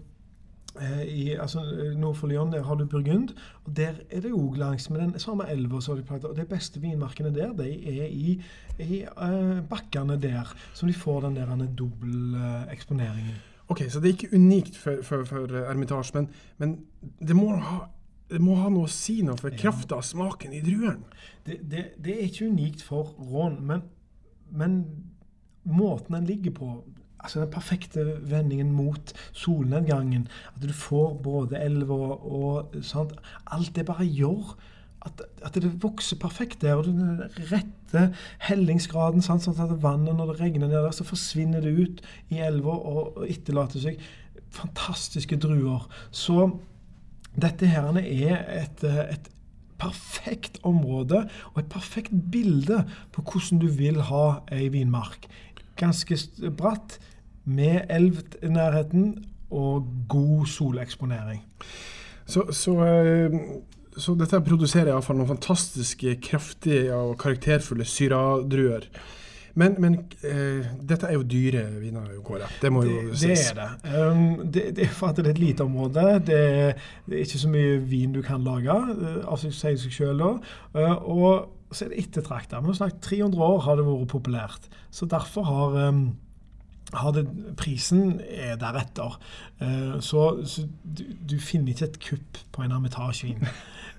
i, 1.07 1.29
altså, 1.39 1.61
Nord 1.97 2.15
for 2.19 2.27
Lyon 2.27 2.51
der 2.51 2.63
har 2.63 2.75
du 2.75 2.85
Burgund, 2.85 3.29
og 3.65 3.75
der 3.77 4.01
er 4.09 4.21
det 4.21 4.31
òg 4.33 4.57
langs 4.57 4.89
med 4.89 5.01
den 5.01 5.19
samme 5.19 5.47
elva. 5.49 5.79
har 5.87 5.95
de 5.95 6.03
planta- 6.03 6.27
Og 6.29 6.35
de 6.37 6.45
beste 6.45 6.81
vinmarkene 6.81 7.33
der, 7.35 7.53
de 7.53 7.69
er 7.99 8.07
i, 8.07 8.41
i 8.79 9.03
uh, 9.17 9.61
bakkene 9.69 10.17
der, 10.21 10.55
som 10.73 10.87
de 10.87 10.93
får 10.93 11.21
den 11.21 11.35
der 11.35 11.55
dobbel 11.77 12.35
Uh. 12.35 13.55
Ok, 13.67 13.81
Så 13.89 13.99
det 13.99 14.09
er 14.09 14.13
ikke 14.13 14.35
unikt 14.35 14.77
for, 14.77 15.01
for, 15.01 15.23
for 15.25 15.55
eh, 15.55 15.69
Ermitage, 15.69 16.11
men, 16.13 16.29
men 16.57 16.85
det, 17.19 17.35
må 17.35 17.55
ha, 17.55 17.79
det 18.29 18.41
må 18.41 18.55
ha 18.55 18.69
noe 18.69 18.85
å 18.85 18.91
si 18.91 19.21
noe 19.25 19.37
for 19.37 19.49
krafta 19.57 19.97
av 19.97 20.05
smaken 20.05 20.53
i 20.53 20.61
druene. 20.61 21.01
Det, 21.45 21.59
det, 21.71 21.85
det 21.97 22.13
er 22.13 22.27
ikke 22.27 22.51
unikt 22.51 22.83
for 22.85 23.15
rån, 23.17 23.57
men, 23.65 23.81
men 24.51 24.77
måten 25.65 26.13
den 26.13 26.29
ligger 26.29 26.53
på 26.59 26.69
Altså 27.25 27.41
Den 27.41 27.51
perfekte 27.53 28.05
vendingen 28.29 28.71
mot 28.75 29.13
solnedgangen. 29.33 30.27
At 30.53 30.63
du 30.63 30.73
får 30.73 31.17
både 31.25 31.59
elva 31.59 32.15
og 32.15 32.79
sånt. 32.85 33.15
Alt 33.51 33.75
det 33.75 33.87
bare 33.89 34.05
gjør 34.05 34.55
at, 35.05 35.21
at 35.45 35.57
det 35.57 35.71
vokser 35.83 36.19
perfekt 36.21 36.61
der. 36.61 36.75
og 36.79 36.85
Den 36.85 37.23
rette 37.51 38.05
hellingsgraden, 38.45 39.23
sant? 39.25 39.45
sånn 39.45 39.59
at 39.61 39.75
vannet 39.83 40.17
når 40.17 40.33
det 40.33 40.39
regner 40.41 40.69
ned 40.69 40.77
der, 40.77 40.93
så 40.95 41.07
forsvinner 41.07 41.65
det 41.65 41.75
ut 41.75 42.05
i 42.33 42.41
elva 42.45 42.77
og, 42.77 43.19
og 43.19 43.29
etterlater 43.29 43.83
seg 43.83 44.01
fantastiske 44.55 45.37
druer. 45.41 45.85
Så 46.15 46.49
dette 47.35 47.67
her 47.67 47.89
er 47.99 48.45
et, 48.55 48.85
et 48.85 49.31
perfekt 49.81 50.61
område 50.63 51.25
og 51.51 51.59
et 51.59 51.71
perfekt 51.71 52.13
bilde 52.31 52.85
på 53.13 53.25
hvordan 53.25 53.59
du 53.61 53.67
vil 53.67 53.99
ha 54.09 54.25
ei 54.55 54.69
vinmark. 54.73 55.27
Ganske 55.79 56.17
bratt, 56.55 56.99
med 57.45 57.85
elv 57.93 58.23
i 58.43 58.49
nærheten 58.51 59.13
og 59.53 59.87
god 60.09 60.45
soleksponering. 60.49 61.43
Så, 62.25 62.47
så, 62.51 62.73
eh, 62.85 63.39
så 63.97 64.15
dette 64.17 64.41
produserer 64.45 64.91
iallfall 64.93 65.19
noen 65.19 65.35
fantastiske, 65.35 66.17
kraftige 66.25 66.89
og 66.95 67.17
karakterfulle 67.21 67.85
syradruer. 67.85 68.89
Men, 69.55 69.77
men 69.79 69.93
eh, 70.27 70.65
dette 70.83 71.07
er 71.07 71.15
jo 71.15 71.23
dyre 71.23 71.63
viner, 71.79 72.09
Kåre. 72.25 72.49
Det 72.59 72.71
må 72.73 72.83
jo 72.83 73.13
Det, 73.13 73.21
det 73.21 73.37
er 73.39 73.59
det. 73.61 73.93
Um, 73.95 74.41
det. 74.51 74.65
Det 74.75 74.83
er 74.83 74.91
for 74.91 75.13
at 75.13 75.21
det 75.21 75.29
er 75.29 75.37
et 75.37 75.39
lite 75.39 75.63
område. 75.63 76.03
Det 76.27 76.39
er, 76.39 76.81
det 77.05 77.15
er 77.15 77.23
ikke 77.23 77.39
så 77.45 77.51
mye 77.53 77.77
vin 77.87 78.11
du 78.11 78.19
kan 78.25 78.43
lage, 78.43 78.75
uh, 78.75 79.21
av 79.31 79.39
sier 79.39 79.79
seg 79.79 79.95
sjøl 79.95 80.19
da. 80.19 80.33
Uh, 80.75 81.07
og 81.07 81.71
så 81.71 81.85
er 81.85 81.93
det 81.93 82.03
ettertrakta. 82.03 82.59
Vi 82.59 82.73
har 82.73 82.79
snakket 82.81 83.07
300 83.07 83.47
år 83.47 83.63
har 83.63 83.79
det 83.79 83.87
vært 83.87 84.11
populært. 84.11 84.67
Så 84.91 85.07
derfor 85.07 85.47
har 85.47 85.79
um, 85.87 86.03
har 86.11 86.24
det, 87.15 87.25
prisen 87.57 88.19
er 88.29 88.55
deretter. 88.61 89.19
Uh, 89.61 89.99
så, 89.99 90.45
så 90.45 90.67
du, 90.83 91.03
du 91.29 91.39
finner 91.39 91.73
ikke 91.73 91.85
et 91.85 91.99
kupp 92.09 92.41
på 92.51 92.63
en 92.63 92.71
Hermitage-vin. 92.71 93.45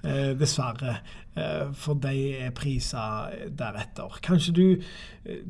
Uh, 0.04 0.32
dessverre. 0.40 0.98
Uh, 1.36 1.72
for 1.74 1.98
de 2.00 2.14
er 2.38 2.54
priser 2.56 3.34
deretter. 3.58 4.18
Kanskje 4.22 4.54
du, 4.56 4.64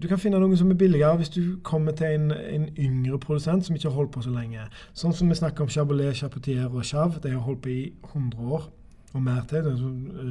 du 0.02 0.08
kan 0.08 0.18
finne 0.18 0.40
noen 0.42 0.56
som 0.58 0.70
er 0.70 0.80
billigere 0.80 1.20
hvis 1.20 1.34
du 1.36 1.42
kommer 1.66 1.94
til 1.96 2.16
en, 2.16 2.32
en 2.32 2.66
yngre 2.74 3.20
produsent 3.22 3.66
som 3.66 3.76
ikke 3.76 3.90
har 3.90 3.98
holdt 4.00 4.14
på 4.16 4.24
så 4.26 4.34
lenge. 4.34 4.66
Sånn 4.94 5.14
som 5.14 5.30
vi 5.30 5.38
snakker 5.38 5.66
om 5.66 5.70
Chabolet, 5.70 6.16
Chapotier 6.18 6.66
og 6.66 6.84
Chav. 6.84 7.20
De 7.22 7.34
har 7.34 7.46
holdt 7.46 7.62
på 7.66 7.74
i 7.74 7.84
100 8.12 8.42
år 8.42 8.68
og 9.14 9.22
mer 9.22 9.46
til. 9.48 9.70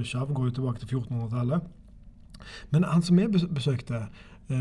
Chav 0.06 0.34
går 0.34 0.52
jo 0.52 0.60
tilbake 0.60 0.84
til 0.84 0.98
1400-tallet. 0.98 1.74
Men 2.72 2.84
han 2.84 3.02
som 3.02 3.18
vi 3.18 3.28
besøkte, 3.28 4.06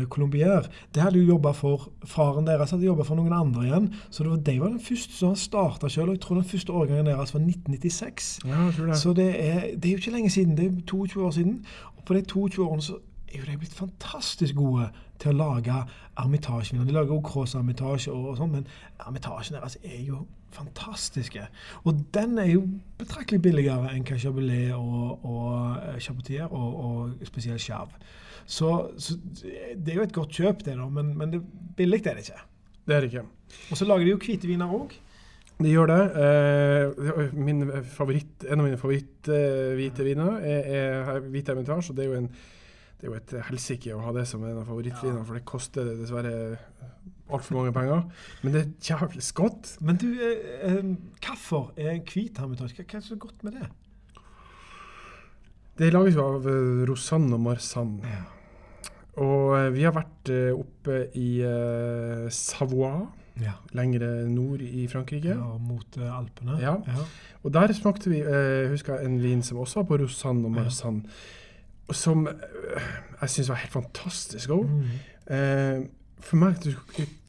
Colombier, 0.09 0.65
det 0.95 1.03
hadde 1.03 1.19
jo 1.19 1.35
jobba 1.35 1.51
for 1.53 1.89
Faren 2.09 2.47
deres 2.47 2.71
hadde 2.73 2.87
jobba 2.87 3.05
for 3.05 3.19
noen 3.19 3.33
andre 3.37 3.65
igjen. 3.67 3.89
Så 4.09 4.23
det 4.23 4.31
var, 4.31 4.39
de 4.47 4.55
var 4.61 4.71
den 4.73 4.81
første 4.81 5.13
som 5.13 5.35
starta 5.37 5.89
sjøl. 5.91 6.13
Jeg 6.15 6.23
tror 6.23 6.39
den 6.39 6.47
første 6.49 6.73
årgangen 6.73 7.09
deres 7.09 7.33
var 7.35 7.43
1996. 7.43 8.31
Ja, 8.45 8.69
tror 8.75 8.91
det. 8.91 8.97
Så 9.01 9.13
det 9.13 9.29
er, 9.33 9.59
det 9.75 9.89
er 9.89 9.97
jo 9.97 10.03
ikke 10.03 10.15
lenge 10.15 10.31
siden. 10.33 10.57
Det 10.57 10.65
er 10.65 10.79
22 10.87 11.25
år 11.25 11.35
siden. 11.37 11.59
Og 11.97 12.03
på 12.05 12.17
de 12.17 12.21
22 12.21 12.65
årene 12.65 12.87
så 12.87 12.97
er 13.27 13.39
jo 13.39 13.51
de 13.51 13.57
blitt 13.57 13.77
fantastisk 13.77 14.55
gode 14.55 14.89
til 15.19 15.33
å 15.33 15.37
lage 15.37 15.75
ermitasjeviner. 16.17 16.87
De 16.87 16.95
lager 16.95 17.13
også 17.15 17.29
Cross 17.29 17.55
Ermitage 17.59 18.11
og, 18.11 18.31
og 18.31 18.39
sånn, 18.39 18.51
men 18.51 18.67
ermitasjen 19.05 19.57
deres 19.57 19.77
er 19.83 20.01
jo 20.07 20.25
fantastiske. 20.55 21.45
Og 21.83 22.01
den 22.15 22.39
er 22.41 22.49
jo 22.53 22.65
betraktelig 22.99 23.41
billigere 23.43 23.91
enn 23.93 24.05
Cachabelet 24.07 24.73
og, 24.77 25.25
og 25.27 26.01
Chapotier 26.01 26.49
og, 26.49 26.75
og 26.87 27.27
spesielt 27.27 27.63
Chav. 27.63 27.93
Så, 28.45 28.71
så, 29.01 29.17
det 29.41 29.93
er 29.93 30.01
jo 30.01 30.05
et 30.05 30.13
godt 30.13 30.35
kjøp, 30.37 30.65
det, 30.65 30.75
da, 30.77 30.89
men, 30.89 31.15
men 31.17 31.33
det, 31.33 31.41
billig 31.77 32.03
er 32.05 32.19
det 32.19 32.27
ikke. 32.27 32.43
Det 32.85 32.95
er 32.95 33.01
det 33.01 33.13
ikke. 33.13 33.25
Og 33.71 33.79
så 33.79 33.87
lager 33.89 34.05
de 34.05 34.13
jo 34.13 34.21
hvite 34.21 34.49
viner 34.49 34.73
òg. 34.79 34.93
De 35.55 35.71
gjør 35.71 35.87
det. 35.87 36.01
Eh, 36.19 37.31
min 37.33 37.63
favoritt, 37.95 38.43
en 38.43 38.59
av 38.59 38.67
mine 38.67 38.79
favoritt-hvite 38.79 40.05
viner 40.05 40.43
er, 40.43 40.69
er 40.81 41.23
hvit 41.31 41.47
Hermitage. 41.47 41.89
og 41.89 41.97
det 41.97 42.05
er 42.05 42.11
jo 42.11 42.19
en 42.19 42.29
det 42.95 43.09
er 43.09 43.11
jo 43.11 43.17
et 43.19 43.33
helsike 43.49 43.91
å 43.93 44.01
ha 44.05 44.11
det 44.15 44.23
som 44.25 44.43
en 44.47 44.61
av 44.61 44.69
favorittvinene, 44.69 45.19
ja. 45.19 45.25
for 45.27 45.37
det 45.37 45.47
koster 45.47 45.89
dessverre 45.99 46.31
altfor 47.31 47.57
mange 47.57 47.73
penger. 47.73 48.05
Men 48.43 48.53
det 48.53 48.61
er 48.61 48.99
jævlig 48.99 49.23
godt. 49.33 49.77
Men 49.81 49.97
du, 50.01 50.07
eh, 50.13 50.83
hvorfor 51.25 51.73
er 51.77 51.91
en 51.91 52.05
hvit 52.13 52.37
hermitasje? 52.37 52.83
Hva 52.83 53.01
er 53.01 53.05
så 53.05 53.15
godt 53.15 53.43
med 53.43 53.59
det? 53.59 53.67
Det 55.77 55.91
lages 55.91 56.15
jo 56.15 56.23
av 56.23 56.45
Rosanne 56.87 57.35
og 57.35 57.41
Marsanne. 57.41 58.07
Ja. 58.07 58.23
Og 59.23 59.73
vi 59.75 59.83
har 59.83 59.91
vært 59.95 60.29
oppe 60.55 61.07
i 61.15 61.39
Savoie, 62.31 63.07
ja. 63.41 63.55
lengre 63.75 64.29
nord 64.29 64.61
i 64.63 64.85
Frankrike. 64.91 65.35
Ja, 65.35 65.57
Mot 65.59 65.97
uh, 65.99 66.17
Alpene. 66.17 66.59
Ja. 66.61 66.77
ja. 66.87 67.07
Og 67.43 67.53
der 67.53 67.73
smakte 67.75 68.09
vi 68.11 68.21
uh, 68.23 68.69
husker 68.71 68.95
jeg, 68.95 69.09
en 69.09 69.19
vin 69.23 69.43
som 69.43 69.59
også 69.63 69.81
var 69.81 69.89
på 69.91 70.01
Rosanne 70.03 70.47
og 70.47 70.55
Marsanne. 70.55 71.03
Som 71.91 72.25
jeg 72.27 73.29
syns 73.29 73.51
var 73.51 73.61
helt 73.61 73.75
fantastisk 73.75 74.49
god. 74.49 74.65
Mm. 74.65 75.85
For 76.19 76.39
meg 76.39 76.57
du, 76.63 76.71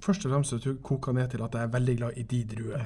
først 0.04 0.26
og 0.26 0.32
fremst 0.32 0.56
du 0.64 0.76
koker 0.84 1.14
ned 1.16 1.30
til 1.32 1.42
at 1.44 1.54
jeg 1.56 1.66
er 1.66 1.72
veldig 1.72 1.96
glad 1.98 2.18
i 2.20 2.26
de 2.30 2.42
druer. 2.54 2.84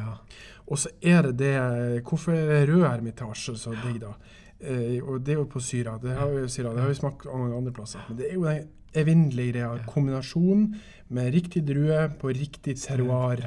Og 0.71 0.79
så 0.79 0.93
er 1.03 1.29
det 1.29 1.39
det 1.39 2.05
Hvorfor 2.07 2.33
er 2.33 2.69
rød 2.71 2.87
ermitasje 2.89 3.57
så 3.59 3.75
digg, 3.85 4.01
da? 4.05 4.15
og 4.61 5.23
det 5.25 5.35
er 5.35 5.39
jo 5.39 5.49
på 5.49 5.61
syra. 5.65 5.97
Det 6.03 6.13
har, 6.17 6.29
vi, 6.29 6.49
syra, 6.53 6.75
det 6.75 6.83
har 6.83 6.91
vi 6.91 6.99
smakt 6.99 7.27
andre 7.33 7.73
plasser. 7.73 8.05
Men 8.09 8.19
det 8.19 8.29
er 8.29 8.35
jo 8.35 8.45
den 8.45 8.69
evinnelige 8.95 9.53
greia. 9.53 9.85
Kombinasjon 9.89 10.67
med 11.09 11.35
riktig 11.35 11.65
drue 11.69 12.09
på 12.21 12.33
riktig 12.37 12.77
terroir. 12.83 13.45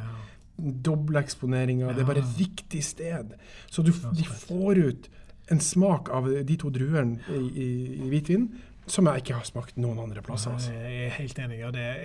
Doble 0.58 1.22
eksponeringer. 1.22 1.94
Det 1.94 2.02
er 2.02 2.10
bare 2.10 2.26
riktig 2.39 2.84
sted. 2.84 3.36
Så 3.70 3.86
du, 3.86 3.92
de 3.92 4.26
får 4.26 4.82
ut 4.88 5.10
en 5.52 5.60
smak 5.60 6.10
av 6.13 6.30
de 6.48 6.58
to 6.58 6.72
druene 6.74 7.20
i, 7.30 7.42
i, 7.52 7.70
i 8.00 8.10
hvitvin 8.10 8.48
som 8.86 9.08
jeg 9.08 9.24
ikke 9.24 9.38
har 9.38 9.46
smakt 9.48 9.78
noen 9.80 10.00
andre 10.04 10.22
plasser. 10.26 10.52
Altså. 10.52 10.74
Jeg 10.76 11.06
er 11.06 11.13
helt 11.17 11.39
enig. 11.39 11.60
Det 11.74 11.84
er, 11.84 12.02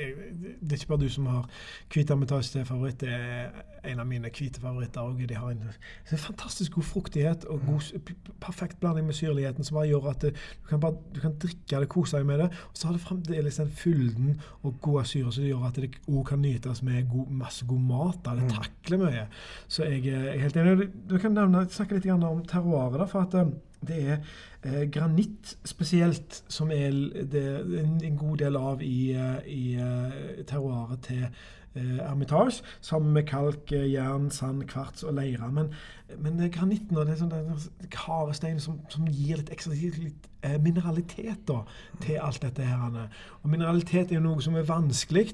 det 0.60 0.72
er 0.72 0.78
ikke 0.78 0.92
bare 0.92 1.02
du 1.02 1.10
som 1.10 1.26
har 1.26 1.48
hvit 1.90 2.12
hermitasje 2.12 2.54
til 2.54 2.68
favoritt. 2.68 3.00
Det 3.02 3.10
er 3.10 3.50
en 3.88 4.02
av 4.02 4.06
mine 4.06 4.30
hvite 4.30 4.62
favoritter 4.62 5.02
òg. 5.02 5.24
De 5.28 5.38
har 5.38 5.50
en, 5.54 5.64
en, 5.68 6.22
fantastisk 6.22 6.78
god 6.78 6.86
fruktighet 6.86 7.46
og 7.50 7.64
god, 7.66 8.12
perfekt 8.42 8.78
blanding 8.82 9.08
med 9.08 9.18
syrligheten 9.18 9.66
som 9.66 9.78
bare 9.78 9.90
gjør 9.90 10.10
at 10.12 10.26
du, 10.28 10.42
kan 10.70 10.82
bare, 10.82 10.98
du 11.14 11.20
kan 11.24 11.36
drikke 11.42 11.82
det, 11.82 11.90
kose 11.90 12.18
deg 12.18 12.28
med 12.30 12.44
det. 12.44 12.50
Og 12.70 12.78
så 12.78 12.88
har 12.88 12.98
det 12.98 13.04
fremdeles 13.04 13.60
den 13.62 13.72
fylden 13.82 14.34
og 14.62 14.78
gode 14.84 15.06
syre 15.10 15.34
som 15.34 15.48
gjør 15.48 15.68
at 15.70 15.80
det 15.82 15.92
òg 16.06 16.24
kan 16.30 16.42
nytes 16.44 16.84
med 16.86 17.08
god, 17.10 17.32
masse 17.42 17.66
god 17.68 17.86
mat. 17.90 18.20
Da. 18.26 18.36
Det 18.38 18.52
takler 18.54 19.02
mye. 19.02 19.24
Så 19.66 19.88
jeg, 19.88 20.04
jeg 20.12 20.34
er 20.34 20.44
helt 20.46 20.60
enig. 20.62 20.92
Du 21.10 21.18
kan 21.18 21.34
nevne, 21.34 21.66
snakke 21.74 21.98
litt 21.98 22.10
om 22.14 22.44
terroiret. 22.46 23.08
for 23.10 23.26
at 23.26 23.34
det 23.86 23.98
er 24.10 24.22
eh, 24.64 24.86
granitt 24.92 25.56
spesielt 25.64 26.42
som 26.48 26.72
er 26.74 26.90
det, 27.32 27.44
en, 27.82 28.00
en, 28.04 28.18
god 28.18 28.42
del 28.42 28.58
av 28.58 28.82
i, 28.82 29.14
i 29.46 30.42
terroaret 30.46 31.02
til 31.06 31.24
uh, 31.24 31.98
Ermitage, 32.08 32.62
sammen 32.80 33.12
med 33.14 33.26
kalk, 33.28 33.70
jern, 33.70 34.30
sand, 34.34 34.64
kvarts 34.70 35.04
og 35.06 35.14
leire. 35.14 35.50
Men, 35.52 35.72
men 36.18 36.38
det 36.40 36.52
granitten 36.56 36.96
og 36.98 37.06
det 37.06 37.14
er 37.14 37.20
sånn, 37.20 37.34
den 37.34 37.98
harde 38.06 38.34
steinen 38.34 38.62
som, 38.62 38.80
som, 38.90 39.06
gir 39.06 39.38
litt 39.38 39.52
ekstra 39.54 39.76
litt, 39.76 40.30
mineralitet 40.62 41.44
da, 41.46 41.60
til 42.02 42.18
alt 42.22 42.42
dette. 42.42 42.66
her. 42.66 42.98
Og 43.42 43.52
mineralitet 43.52 44.10
er 44.10 44.18
jo 44.18 44.26
noe 44.26 44.42
som 44.42 44.56
er 44.58 44.66
vanskelig. 44.66 45.28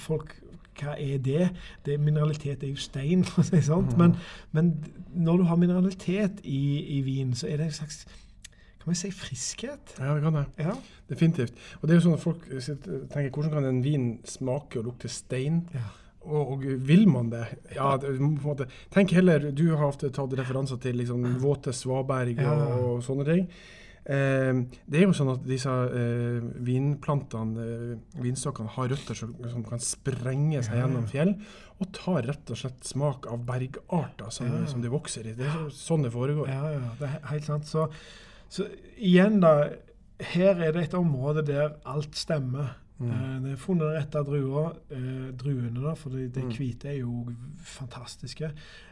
folk 0.00 0.36
hva 0.80 0.96
er 0.98 1.18
det? 1.18 1.50
det? 1.86 2.00
Mineralitet 2.00 2.64
er 2.64 2.72
jo 2.72 2.80
stein, 2.80 3.24
for 3.28 3.42
å 3.42 3.46
si 3.46 3.60
det 3.60 3.98
Men, 3.98 4.16
men, 4.52 4.72
når 5.14 5.36
du 5.36 5.46
har 5.48 5.56
mineralitet 5.60 6.42
i, 6.44 6.62
i 6.98 7.00
vin, 7.06 7.34
så 7.34 7.48
er 7.48 7.60
det 7.60 7.70
en 7.70 7.78
slags 7.80 8.04
kan 8.80 8.94
vi 8.94 8.98
si 8.98 9.10
friskhet? 9.12 9.94
Ja, 9.98 10.14
det 10.16 10.24
kan 10.24 10.38
det. 10.38 10.44
Ja. 10.64 10.74
Definitivt. 11.10 11.56
Og 11.80 11.88
det 11.88 11.94
er 11.94 11.98
jo 12.00 12.04
sånn 12.08 12.16
at 12.16 12.24
folk 12.24 12.46
tenker 12.48 13.34
hvordan 13.34 13.52
kan 13.52 13.66
en 13.68 13.82
vin 13.84 14.12
smake 14.28 14.80
og 14.80 14.88
lukte 14.90 15.10
stein? 15.12 15.66
Ja. 15.76 15.88
Og, 16.20 16.54
og, 16.54 16.64
vil 16.84 17.06
man 17.08 17.30
det? 17.32 17.46
Ja, 17.74 17.94
det, 18.00 18.14
på 18.18 18.24
en 18.24 18.38
måte. 18.44 18.68
Tenk 18.92 19.12
heller, 19.16 19.50
Du 19.56 19.70
har 19.72 19.86
ofte 19.88 20.10
tatt 20.12 20.32
referanser 20.36 20.80
til 20.80 20.98
liksom, 21.00 21.24
våte 21.40 21.72
svaberg 21.76 22.40
og, 22.44 22.64
og 22.78 23.04
sånne 23.04 23.28
ting. 23.28 23.46
Eh, 24.00 24.52
det 24.88 25.00
er 25.00 25.04
jo 25.04 25.14
sånn 25.16 25.32
at 25.34 25.42
disse 25.44 25.70
eh, 25.70 26.40
vinplantene, 26.64 27.64
eh, 27.64 28.20
vinstokkene, 28.24 28.72
har 28.76 28.88
røtter 28.94 29.18
som, 29.18 29.34
som, 29.44 29.64
kan 29.66 29.82
sprenge 29.84 30.62
seg 30.64 30.80
gjennom 30.80 31.04
fjell, 31.10 31.34
og 31.80 31.92
tar 31.96 32.24
rett 32.28 32.52
og 32.52 32.60
slett 32.62 32.88
smak 32.88 33.28
av 33.30 33.44
bergarter 33.48 34.32
som, 34.32 34.50
som 34.68 34.82
de 34.84 34.92
vokser 34.92 35.28
i. 35.30 35.36
Det 35.36 35.46
er 35.48 35.68
sånn 35.76 36.04
det 36.04 36.12
foregår. 36.16 36.48
Ja, 36.48 36.74
ja, 36.76 36.92
det 37.00 37.12
er 37.12 37.30
helt 37.32 37.48
sant. 37.48 37.68
Så, 37.68 37.86
så 38.50 38.66
igjen, 38.98 39.40
da. 39.44 39.70
Her 40.20 40.58
er 40.60 40.74
det 40.76 40.82
et 40.84 40.94
område 40.98 41.40
der 41.48 41.78
alt 41.88 42.16
stemmer. 42.18 42.74
Mm. 43.00 43.10
Eh, 43.10 43.36
det 43.44 43.52
er 43.54 43.60
funnet 43.60 43.86
den 43.88 43.96
rette 43.96 44.24
drua, 44.26 44.64
eh, 44.92 45.30
druene, 45.40 45.80
da, 45.80 45.94
for 45.96 46.12
de, 46.12 46.26
de 46.28 46.44
mm. 46.44 46.50
hvite 46.58 46.90
er 46.92 46.98
jo 47.00 47.24
fantastiske. 47.64 48.50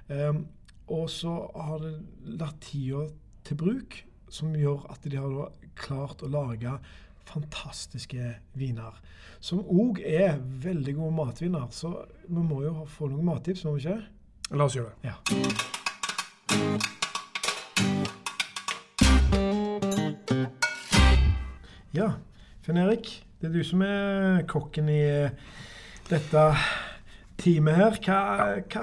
Um, 0.08 0.46
og 0.88 1.10
så 1.12 1.34
har 1.52 1.82
det 1.82 1.92
latt 2.40 2.62
tida 2.64 3.04
til 3.44 3.60
bruk 3.60 3.98
som 4.32 4.56
gjør 4.56 4.86
at 4.92 5.04
de 5.04 5.20
har 5.20 5.52
klart 5.76 6.24
å 6.24 6.32
lage 6.32 6.72
fantastiske 7.28 8.34
viner. 8.56 8.96
Som 9.40 9.60
òg 9.68 10.00
er 10.00 10.38
veldig 10.40 10.96
gode 10.96 11.16
matviner. 11.18 11.68
Så 11.70 11.92
vi 12.26 12.40
må 12.40 12.62
jo 12.64 12.86
få 12.88 13.10
noen 13.12 13.28
mattips, 13.28 13.66
må 13.68 13.76
vi 13.76 13.84
ikke? 13.84 14.00
La 14.56 14.68
oss 14.68 14.78
gjøre 14.78 14.96
det. 15.02 15.12
Ja. 15.12 16.96
Ja, 21.96 22.12
Finn 22.66 22.76
Erik. 22.76 23.08
Det 23.40 23.48
er 23.48 23.54
du 23.54 23.62
som 23.64 23.80
er 23.86 24.42
kokken 24.50 24.90
i 24.92 25.00
dette 26.10 26.42
teamet 27.40 27.78
her. 27.78 27.96
Hva, 28.04 28.18
hva 28.68 28.82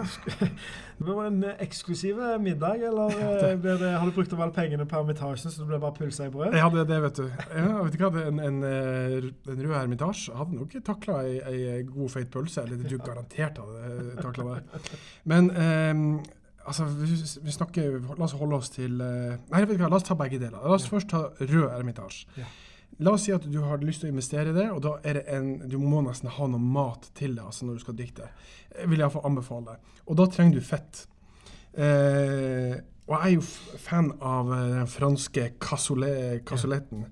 det 1.05 1.05
var 1.11 1.27
en 1.27 1.43
eksklusiv 1.61 2.17
middag, 2.41 2.81
eller 2.87 3.13
eh, 3.13 3.53
det, 3.61 3.75
har 3.83 4.07
du 4.07 4.15
brukt 4.15 4.33
opp 4.33 4.41
alle 4.41 4.55
pengene 4.55 4.87
på 4.89 4.97
Hermitasjen, 4.97 5.53
så 5.53 5.61
det 5.61 5.69
ble 5.69 5.79
bare 5.83 5.97
pølse 5.99 6.25
i 6.25 6.33
brød? 6.33 6.57
Ja, 6.57 6.71
det, 6.73 6.87
det 6.89 6.99
vet 7.03 7.21
du. 7.21 7.29
Ja, 7.29 7.67
vet 7.83 7.93
du 7.93 8.01
hva, 8.07 8.25
en, 8.25 8.41
en, 8.47 8.59
eh, 8.71 9.29
en 9.53 9.61
rød 9.67 9.75
Hermitasje 9.75 10.39
hadde 10.39 10.57
nok 10.57 10.75
takla 10.89 11.21
ei, 11.27 11.37
ei 11.51 11.79
god, 11.85 12.09
feit 12.15 12.33
pølse. 12.33 12.65
Eller 12.65 12.89
du 12.89 12.97
garantert 13.05 13.61
hadde 13.61 14.17
takla 14.23 14.55
det. 14.55 14.99
Men 15.29 15.53
um, 15.53 16.05
altså, 16.65 16.89
vi 16.89 17.53
snakker 17.53 17.99
La 18.15 18.23
oss 18.25 18.33
holde 18.39 18.63
oss 18.63 18.73
til 18.73 18.97
Nei, 18.97 19.61
vet 19.61 19.75
du 19.75 19.83
hva, 19.83 19.91
la 19.91 19.99
oss 19.99 20.09
ta 20.09 20.17
begge 20.17 20.41
deler. 20.41 20.57
La 20.57 20.79
oss 20.79 20.87
ja. 20.87 20.95
først 20.95 21.13
ta 21.13 21.27
rød 21.43 21.67
Hermitasje. 21.75 22.53
La 22.99 23.11
oss 23.11 23.25
si 23.27 23.31
at 23.35 23.43
du 23.51 23.57
har 23.61 23.81
lyst 23.83 23.99
til 24.03 24.07
å 24.09 24.13
investere 24.13 24.53
i 24.53 24.55
det, 24.55 24.69
og 24.71 24.81
da 24.85 24.93
er 25.03 25.13
det 25.19 25.23
en 25.35 25.49
Du 25.67 25.77
må 25.81 25.99
nesten 26.05 26.29
ha 26.31 26.47
noe 26.47 26.61
mat 26.63 27.09
til 27.17 27.35
det 27.35 27.43
altså 27.43 27.65
når 27.67 27.73
du 27.73 27.79
skal 27.83 27.97
det. 28.23 28.29
Jeg 28.79 28.89
vil 28.89 28.99
iallfall 29.03 29.25
anbefale. 29.27 29.75
Og 30.07 30.15
da 30.19 30.25
trenger 30.31 30.59
du 30.59 30.63
fett. 30.63 31.07
Eh, 31.75 32.75
og 33.07 33.17
jeg 33.19 33.25
er 33.25 33.33
jo 33.35 33.41
fan 33.83 34.13
av 34.23 34.53
eh, 34.55 34.69
den 34.79 34.87
franske 34.87 35.49
cassoletten. 35.61 37.05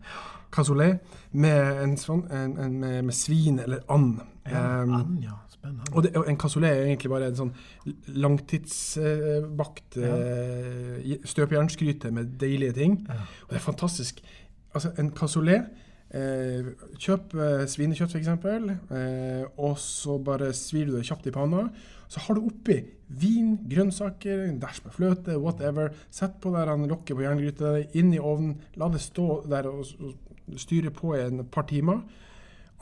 Cassoulet 0.53 0.99
med, 1.31 1.83
en 1.83 1.97
en, 2.31 2.57
en, 2.61 2.79
med, 2.79 3.01
med 3.03 3.13
svin 3.13 3.59
eller 3.59 3.83
and. 3.89 4.21
Ja, 4.45 4.83
Um, 4.83 4.93
and, 4.93 5.23
ja. 5.23 5.37
Spennende. 5.47 5.83
og, 5.93 6.03
det, 6.03 6.17
og 6.17 6.25
en 6.29 6.37
cassoulet 6.37 6.69
er 6.69 6.81
egentlig 6.89 7.09
bare 7.09 7.29
en 7.31 7.35
sånn 7.37 7.53
langtidsbakt 8.07 9.95
Ja. 9.97 10.15
eh, 10.17 10.97
med 12.11 12.25
deilige 12.39 12.73
ting. 12.73 13.05
Ja. 13.07 13.13
Og 13.43 13.49
det 13.49 13.55
er 13.55 13.63
fantastisk. 13.63 14.19
Altså, 14.73 14.91
en 14.99 15.11
cassoulet 15.13 15.67
eh, 16.13 16.69
Kjøp 17.01 17.35
eh, 17.37 17.65
svinekjøtt, 17.69 18.15
f.eks., 18.15 18.29
eh, 18.29 19.43
og 19.57 19.77
så 19.81 20.17
bare 20.23 20.53
svir 20.57 20.89
du 20.89 20.97
det 20.97 21.05
kjapt 21.07 21.29
i 21.29 21.33
panna. 21.35 21.67
Så 22.11 22.21
har 22.25 22.37
du 22.37 22.45
oppi 22.45 22.77
vin, 23.09 23.55
grønnsaker, 23.69 24.45
en 24.47 24.59
dæsj 24.61 24.83
med 24.85 24.95
fløte, 24.97 25.37
whatever. 25.41 25.93
Sett 26.13 26.39
på 26.41 26.53
der 26.53 26.69
han 26.69 26.85
lokket 26.89 27.17
på 27.17 27.25
jerngryta, 27.25 27.75
inn 27.97 28.13
i 28.13 28.21
ovnen. 28.21 28.59
La 28.77 28.89
det 28.93 29.01
stå 29.01 29.43
der 29.49 29.69
og, 29.69 29.85
og 29.97 30.59
styre 30.61 30.93
på 30.93 31.15
i 31.17 31.23
en 31.25 31.45
par 31.49 31.65
timer. 31.69 32.03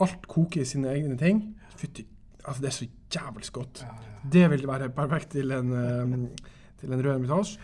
Alt 0.02 0.26
koker 0.28 0.64
i 0.64 0.68
sine 0.68 0.92
egne 0.92 1.16
ting. 1.20 1.46
Fytti 1.78 2.08
Altså, 2.42 2.62
det 2.62 2.68
er 2.68 2.74
så 2.74 2.86
jævlig 3.14 3.52
godt. 3.52 3.84
Det 4.32 4.50
vil 4.50 4.68
være 4.68 4.88
perfekt 4.90 5.28
til 5.30 5.52
en, 5.54 5.72
eh, 5.72 6.28
til 6.80 6.92
en 6.92 7.04
rød 7.04 7.12
ermitasje. 7.14 7.60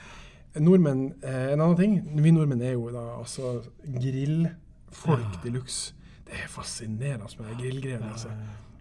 Nordmenn, 0.61 1.15
eh, 1.23 1.53
en 1.53 1.61
annen 1.61 1.77
ting 1.79 1.97
Vi 2.25 2.31
nordmenn 2.35 2.63
er 2.63 2.73
jo 2.77 2.89
da 2.95 3.03
altså 3.19 3.59
grillfolk 3.85 5.43
de 5.45 5.51
luxe. 5.55 5.95
Det 6.27 6.35
er 6.45 6.49
fascinerende 6.53 7.29
med 7.41 7.57
grillgreiene. 7.61 8.11
Altså. 8.13 8.29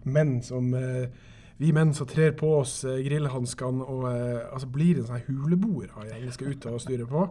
Menn 0.04 0.42
som 0.44 0.72
eh, 0.74 1.08
Vi 1.58 1.72
menn 1.74 1.94
som 1.94 2.06
trer 2.06 2.32
på 2.38 2.52
oss 2.60 2.84
eh, 2.86 3.00
grillhanskene 3.06 3.82
og 3.88 4.04
altså 4.12 4.68
blir 4.70 5.00
en 5.00 5.08
sånn 5.08 5.18
her 5.18 5.26
huleboer 5.32 5.90
av 5.96 6.06
gjeng 6.06 6.26
vi 6.28 6.34
skal 6.36 6.52
ut 6.54 6.66
og 6.70 6.80
styre 6.84 7.06
på. 7.10 7.24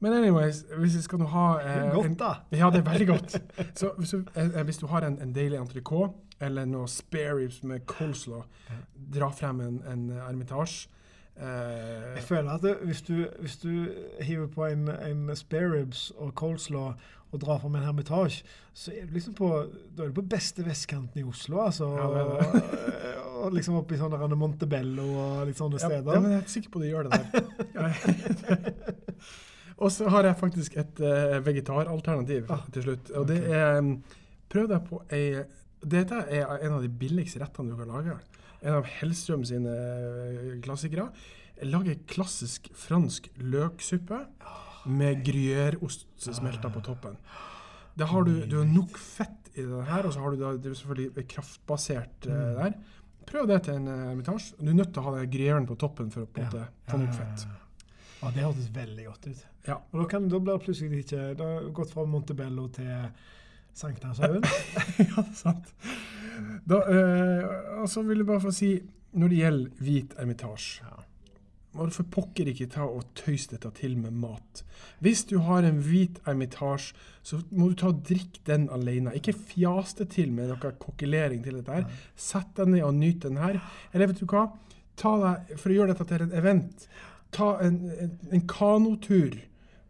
Men 0.00 0.12
anyways, 0.14 0.60
hvis 0.78 0.94
vi 0.98 1.00
skal 1.02 1.18
nå 1.22 1.26
ha 1.32 1.46
eh, 1.62 1.86
Godt, 1.94 2.06
en- 2.06 2.18
da. 2.20 2.32
Ja, 2.54 2.68
det 2.70 2.82
er 2.84 2.90
veldig 2.90 3.06
godt. 3.08 3.38
Så 3.74 3.94
hvis 3.98 4.12
du, 4.14 4.20
eh, 4.36 4.60
hvis 4.68 4.78
du 4.82 4.86
har 4.92 5.06
en, 5.08 5.16
en 5.24 5.32
deilig 5.34 5.58
entrecôte 5.58 6.12
eller 6.44 6.68
noe 6.70 6.86
spare 6.86 7.38
ribs 7.40 7.62
med 7.66 7.82
coleslaw, 7.90 8.44
dra 9.16 9.26
frem 9.34 9.58
en, 9.64 9.80
en 9.90 10.04
ermitasje. 10.28 10.86
Eh, 11.38 12.16
Jeg 12.16 12.22
føler 12.26 12.50
at 12.50 12.62
det, 12.62 12.76
hvis, 12.84 13.02
du, 13.02 13.26
hvis 13.40 13.56
du 13.62 13.70
hiver 14.20 14.46
på 14.50 14.66
en, 14.66 14.88
en 14.88 15.36
spare 15.38 15.70
ribs 15.76 16.08
og 16.16 16.32
coleslaw 16.34 16.92
og 17.32 17.40
drar 17.42 17.58
fram 17.60 17.74
en 17.76 17.82
hermitasje, 17.84 18.44
så 18.74 18.92
er 18.96 19.04
du 19.06 19.12
liksom 19.18 19.34
på, 19.36 19.48
da 19.96 20.02
er 20.02 20.08
du 20.08 20.16
på 20.16 20.24
beste 20.32 20.64
vestkanten 20.66 21.20
i 21.20 21.24
Oslo. 21.28 21.60
altså. 21.66 21.84
Ja, 21.92 22.06
det 22.14 22.22
er 22.24 23.18
og, 23.20 23.42
og 23.44 23.52
liksom 23.54 23.76
oppe 23.78 23.94
i 23.94 23.98
sånne 24.00 24.34
Montebello 24.40 25.04
og 25.12 25.44
litt 25.46 25.60
sånne 25.60 25.78
ja, 25.78 25.90
steder. 25.90 26.14
ja, 26.16 26.20
men 26.24 26.30
jeg 26.32 26.38
er 26.40 26.46
ikke 26.46 26.54
sikker 26.56 26.72
på 26.74 26.78
at 26.80 26.84
de 26.84 26.88
gjør 26.88 27.02
det 27.06 27.12
der. 27.12 28.78
Og 29.78 29.92
så 29.94 30.08
har 30.10 30.26
jeg 30.26 30.34
faktisk 30.40 30.74
et 30.80 31.00
uh, 31.06 31.36
vegetaralternativ 31.46 32.48
Ah, 32.50 32.64
til 32.74 32.82
slutt. 32.82 33.10
Og 33.14 33.28
det 33.28 33.36
er 33.46 33.78
Prøv 34.50 34.66
deg 34.72 34.88
på 34.88 34.98
ei 35.14 35.44
Dette 35.86 36.18
er 36.34 36.48
en 36.66 36.72
av 36.78 36.82
de 36.82 36.88
billigste 36.90 37.38
rettene 37.38 37.70
du 37.70 37.76
kan 37.78 37.92
lage. 37.92 38.16
En 38.62 38.78
av 38.80 38.88
Hellstrøm 38.98 39.44
sine 39.46 39.70
eh, 39.74 40.54
klassikere. 40.64 41.08
Lager 41.66 41.98
klassisk 42.10 42.68
fransk 42.78 43.28
løksuppe 43.42 44.20
med 44.88 45.24
gruyèreost 45.26 46.06
smelter 46.22 46.70
på 46.72 46.82
toppen. 46.86 47.16
Da 47.98 48.06
har 48.12 48.22
du, 48.26 48.44
du 48.46 48.60
har 48.60 48.68
nok 48.70 48.94
fett 48.98 49.50
i 49.58 49.64
den 49.66 49.82
her, 49.88 50.06
og 50.06 50.14
så 50.14 50.22
har 50.22 50.34
du 50.34 50.38
da, 50.42 50.52
det 50.54 50.70
er 50.70 50.76
selvfølgelig 50.78 51.26
kraftbasert 51.34 52.28
eh, 52.30 52.34
Mm. 52.38 52.54
der. 52.60 52.76
Prøv 53.28 53.48
det 53.50 53.58
til 53.66 53.74
en 53.76 53.88
uh, 53.90 54.10
ermitasje. 54.14 54.54
Du 54.56 54.70
er 54.70 54.76
nødt 54.78 54.92
til 54.94 55.02
å 55.02 55.04
ha 55.04 55.10
den 55.18 55.26
gruyèren 55.34 55.66
på 55.68 55.74
toppen 55.76 56.08
for 56.14 56.24
å 56.24 56.28
på 56.32 56.40
en 56.40 56.46
måte 56.48 56.62
få 56.88 57.00
nok 57.02 57.10
fett. 57.18 57.42
Ja, 58.22 58.30
det 58.32 58.44
hørtes 58.46 58.70
veldig 58.72 59.04
godt 59.04 59.26
ut. 59.28 59.42
Ja. 59.66 59.74
Og 59.92 59.98
da, 60.00 60.06
kan, 60.08 60.28
da 60.32 60.38
blir 60.40 60.56
det 60.56 60.64
plutselig 60.64 61.02
ikke 61.04 61.26
Det 61.36 61.44
har 61.44 61.66
gått 61.76 61.92
fra 61.92 62.06
Montebello 62.08 62.64
til 62.72 63.10
Sankthanshaugen. 63.76 64.46
ja, 65.10 65.24
sant. 65.36 65.68
Da, 66.68 66.78
eh, 66.92 67.82
og 67.82 67.88
så 67.90 68.02
vil 68.06 68.22
jeg 68.22 68.26
bare 68.28 68.44
få 68.44 68.52
si, 68.54 68.72
når 69.18 69.28
det 69.32 69.38
gjelder 69.42 69.84
hvit 69.84 70.16
ermitasje 70.20 70.82
Ja. 70.84 71.04
må 71.78 71.84
du 71.86 71.92
for 71.94 72.08
pokker 72.10 72.48
ikke 72.50 72.66
ta 72.72 72.82
og 72.88 73.04
tøyse 73.14 73.50
dette 73.52 73.70
til 73.76 73.96
med 74.00 74.10
mat. 74.18 74.62
Hvis 75.00 75.24
du 75.28 75.38
har 75.38 75.62
en 75.62 75.78
hvit 75.84 76.18
ermitasje, 76.26 76.94
så 77.22 77.38
må 77.52 77.68
du 77.68 77.74
ta 77.78 77.88
og 77.92 78.02
drikke 78.08 78.40
den 78.48 78.68
alene. 78.74 79.12
Ikke 79.14 79.32
fjas 79.36 79.94
det 79.94 80.08
til 80.16 80.32
med 80.32 80.48
noe 80.48 80.72
kokkelering 80.80 81.44
til 81.44 81.60
dette 81.60 81.76
her. 81.76 81.84
Sett 82.16 82.50
deg 82.56 82.72
ned 82.72 82.82
og 82.82 82.94
nyt 82.94 83.20
den 83.22 83.36
her. 83.36 83.60
Eller 83.92 84.10
vet 84.10 84.18
du 84.20 84.26
hva? 84.26 84.48
Ta 84.98 85.12
deg, 85.22 85.58
For 85.58 85.70
å 85.70 85.76
gjøre 85.76 85.92
dette 85.94 86.08
til 86.08 86.24
en 86.26 86.32
event, 86.40 86.88
ta 87.30 87.58
en, 87.62 87.76
en, 88.00 88.18
en 88.32 88.46
kanotur 88.48 89.36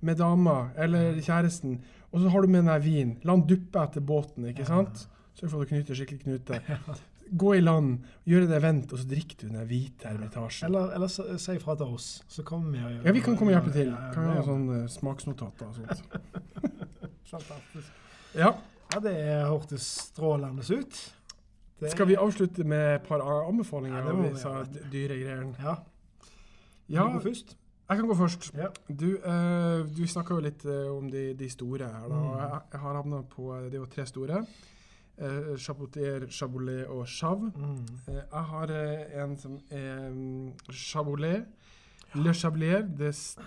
med 0.01 0.19
dama 0.19 0.71
eller 0.77 1.17
kjæresten, 1.25 1.79
og 2.13 2.21
så 2.21 2.29
har 2.35 2.43
du 2.43 2.49
med 2.53 2.69
deg 2.69 2.83
vin. 2.85 3.17
La 3.25 3.35
den 3.39 3.47
duppe 3.49 3.81
etter 3.81 4.05
båten, 4.05 4.45
ikke 4.51 4.67
sant? 4.69 5.07
Sørg 5.39 5.51
for 5.53 5.63
at 5.63 5.69
du 5.69 5.75
knyter 5.75 5.95
skikkelig 5.99 6.21
knute. 6.25 6.61
Gå 7.43 7.51
i 7.59 7.61
land, 7.61 7.99
gjøre 8.25 8.47
et 8.49 8.55
event, 8.57 8.93
og 8.93 8.99
så 9.03 9.05
drikker 9.11 9.43
du 9.43 9.51
den 9.53 9.67
hvite 9.69 10.09
ermitasjen. 10.09 10.65
Eller, 10.71 10.95
eller 10.97 11.11
si 11.13 11.53
ifra 11.59 11.75
til 11.77 11.91
oss, 11.99 12.07
så 12.33 12.43
kommer 12.49 12.73
vi 12.73 12.81
og 12.81 12.95
gjør 12.95 13.05
Ja, 13.05 13.13
vi 13.13 13.21
kan 13.27 13.37
komme 13.37 13.53
og 13.53 13.59
hjelpe 13.59 13.75
til. 13.77 13.91
Kan 14.15 14.25
vi 14.25 14.31
ha 14.31 14.39
det 14.39 14.41
er 14.41 14.49
sånn 14.49 14.65
uh, 14.73 14.87
smaksnotater 14.95 15.69
og 15.69 15.77
sånt. 15.77 16.65
Fantastisk. 17.35 17.91
Ja. 18.39 18.55
Ja, 18.89 19.01
det 19.05 19.15
hørtes 19.45 19.85
strålende 20.09 20.65
ut. 20.65 21.03
Det- 21.79 21.91
Skal 21.93 22.09
vi 22.09 22.17
avslutte 22.17 22.65
med 22.65 22.95
et 22.97 23.03
par 23.07 23.21
anbefalinger 23.23 23.99
Ja, 23.99 24.05
det 24.07 24.15
av 24.17 24.33
disse 24.33 24.49
gjøre, 24.49 24.65
vet 24.65 24.73
du. 24.73 24.89
dyre? 24.91 25.55
Ja. 25.61 25.75
Ja, 26.89 27.05
Du 27.05 27.13
går 27.19 27.21
først. 27.29 27.57
jeg 27.91 27.99
kan 27.99 28.09
gå 28.09 28.15
først. 28.17 28.51
Ja. 28.57 28.69
Du, 28.89 29.07
uh, 29.21 29.85
du 29.87 30.03
snakka 30.09 30.35
jo 30.35 30.41
litt 30.41 30.65
eh, 30.65 30.89
om 30.97 31.11
de, 31.11 31.35
de 31.35 31.49
store 31.53 31.85
her. 31.93 32.09
da. 32.09 32.17
Mm. 32.17 32.33
Jeg, 32.41 32.61
jeg 32.73 32.81
har 32.81 32.95
havna 33.03 33.23
på 33.23 33.53
de 33.61 33.69
Det 33.71 33.75
er 33.75 33.79
jo 33.85 33.87
tre 33.93 34.07
store. 34.07 34.47
Uh, 35.19 35.57
Chapoutier, 35.59 36.29
Chabolet 36.31 36.87
og 36.87 37.07
Chav. 37.11 37.41
Mm. 37.57 37.81
Eh, 38.09 38.15
jeg 38.21 38.45
har 38.53 38.71
eh, 38.71 39.23
en 39.25 39.33
som 39.37 39.57
er 39.71 40.09
um, 40.13 40.53
Chabolet. 40.71 41.45
Le 42.15 42.33
Chablier 42.35 42.83
de 42.87 43.09
St 43.13 43.41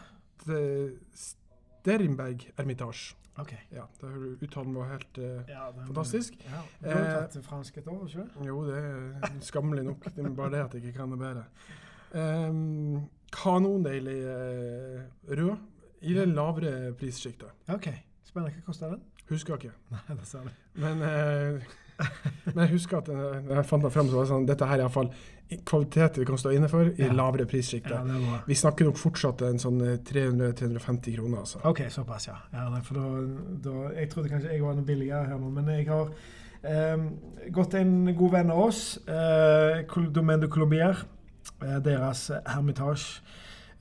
Sterinberg 1.16 2.50
Ermitage. 2.58 3.16
Okay. 3.40 3.58
Ja, 3.72 3.86
da 4.02 4.08
uttalen 4.44 4.76
var 4.76 4.90
helt 4.92 5.18
uh, 5.18 5.24
Ja, 5.50 5.70
den- 5.72 5.86
Fantastisk. 5.88 6.34
Ja. 6.44 6.60
Du 6.82 6.90
har 6.90 7.06
Eh, 7.06 7.30
tatt 7.32 7.46
fransk 7.46 7.78
et 7.78 7.88
år, 7.88 8.04
ikke 8.08 8.46
Jo, 8.46 8.66
det 8.68 8.78
er 8.78 9.40
skammelig 9.42 9.84
nok. 9.88 10.04
Det 10.16 10.26
er 10.26 10.30
bare 10.36 10.52
det 10.52 10.60
at 10.66 10.74
jeg 10.74 10.84
ikke 10.84 10.98
kan 11.00 11.12
det 11.12 11.20
bedre. 11.20 11.46
Um, 12.14 13.08
kanondeilig 13.32 14.20
uh, 14.28 15.02
rød 15.32 15.56
i 16.02 16.14
det 16.14 16.28
lavere 16.28 16.94
prissjiktet. 16.94 17.48
Okay. 17.70 17.96
Spennende. 18.28 18.54
Hva 18.60 18.66
koster 18.66 18.90
den? 18.92 19.02
Husker 19.32 19.56
ikke. 19.58 19.72
Nei, 19.94 20.02
det 20.18 20.28
ser 20.28 20.48
du. 20.48 20.50
Men, 20.84 21.02
eh, 21.08 21.62
men 22.54 22.64
jeg 22.66 22.74
husker 22.76 23.00
at 23.02 23.12
eh, 23.14 23.38
når 23.46 23.62
jeg 23.62 23.70
fant 23.70 23.86
den 23.86 23.94
frem, 23.94 24.10
så 24.10 24.18
var 24.18 24.26
det 24.26 24.32
sånn 24.34 24.48
Dette 24.50 24.68
her 24.68 24.80
er 24.80 24.86
iallfall 24.86 25.12
kvalitet 25.68 26.18
vi 26.22 26.26
kan 26.26 26.40
stå 26.40 26.54
inne 26.56 26.70
for 26.72 26.88
i 26.88 27.04
Ja. 27.04 27.12
lavere 27.12 27.46
lavere 27.46 27.46
Ja. 27.92 28.40
Vi 28.48 28.56
snakker 28.56 28.88
nok 28.88 29.00
fortsatt 29.00 29.42
en 29.48 29.60
sånn 29.60 29.82
eh, 29.84 29.98
300-350 30.08 31.16
kroner, 31.18 31.42
altså. 31.44 31.60
OK, 31.68 31.84
såpass, 31.92 32.28
ja. 32.28 32.38
ja 32.54 32.70
nei, 32.72 32.82
da, 32.98 33.08
da, 33.70 33.74
jeg 34.00 34.12
trodde 34.14 34.32
kanskje 34.32 34.54
jeg 34.56 34.64
var 34.64 34.78
noe 34.80 34.88
billigere 34.88 35.28
her 35.28 35.42
nå, 35.42 35.50
men 35.52 35.68
jeg 35.76 35.88
har 35.92 36.14
eh, 36.64 37.04
gått 37.52 37.76
en 37.80 38.14
god 38.16 38.38
venn 38.38 38.54
av 38.56 38.64
oss, 38.70 38.84
eh, 39.08 39.84
Domaine 40.16 40.42
de 40.46 40.52
Colombier. 40.52 41.04
Eh, 41.62 41.78
deres 41.84 42.30
eh, 42.30 42.42
Hermitage. 42.48 43.22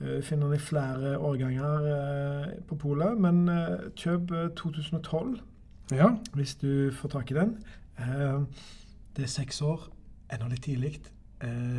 Eh, 0.01 0.23
finner 0.25 0.47
den 0.49 0.57
i 0.57 0.59
flere 0.65 1.19
årganger 1.19 1.87
eh, 1.93 2.47
på 2.69 2.75
polet, 2.81 3.19
men 3.21 3.49
eh, 3.53 3.79
kjøp 4.01 4.31
eh, 4.33 4.49
2012 4.57 5.41
Ja. 5.93 6.09
hvis 6.35 6.55
du 6.57 6.91
får 6.95 7.09
tak 7.17 7.31
i 7.31 7.35
den. 7.35 7.57
Det 9.17 9.25
er 9.25 9.29
seks 9.29 9.61
år, 9.67 9.89
ennå 10.33 10.49
litt 10.49 10.63
tidlig. 10.65 11.01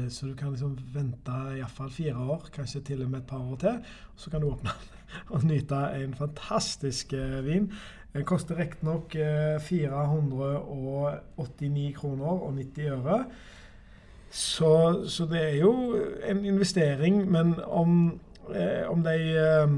Så 0.09 0.25
du 0.27 0.33
kan 0.35 0.49
liksom 0.51 0.75
vente 0.93 1.31
iallfall 1.55 1.89
fire 1.93 2.15
år, 2.17 2.49
kanskje 2.53 2.81
til 2.85 3.01
og 3.05 3.09
med 3.09 3.19
et 3.21 3.27
par 3.29 3.39
år 3.39 3.55
til. 3.61 3.77
Så 4.17 4.29
kan 4.29 4.41
du 4.41 4.47
åpne 4.51 4.69
den 4.69 4.79
og 5.37 5.43
nyte 5.47 5.75
en 6.03 6.13
fantastisk 6.17 7.13
vin. 7.45 7.71
Den 8.13 8.25
koster 8.27 8.55
riktignok 8.59 9.15
eh, 9.15 9.59
489 9.63 11.93
kroner 11.95 12.41
og 12.45 12.53
90 12.57 12.87
øre. 12.97 13.25
Så, 14.31 15.03
så 15.11 15.25
det 15.27 15.41
er 15.43 15.57
jo 15.59 15.71
en 16.23 16.45
investering, 16.47 17.25
men 17.31 17.57
om, 17.67 18.19
eh, 18.55 18.87
om 18.87 19.03
de 19.03 19.15
eh, 19.35 19.73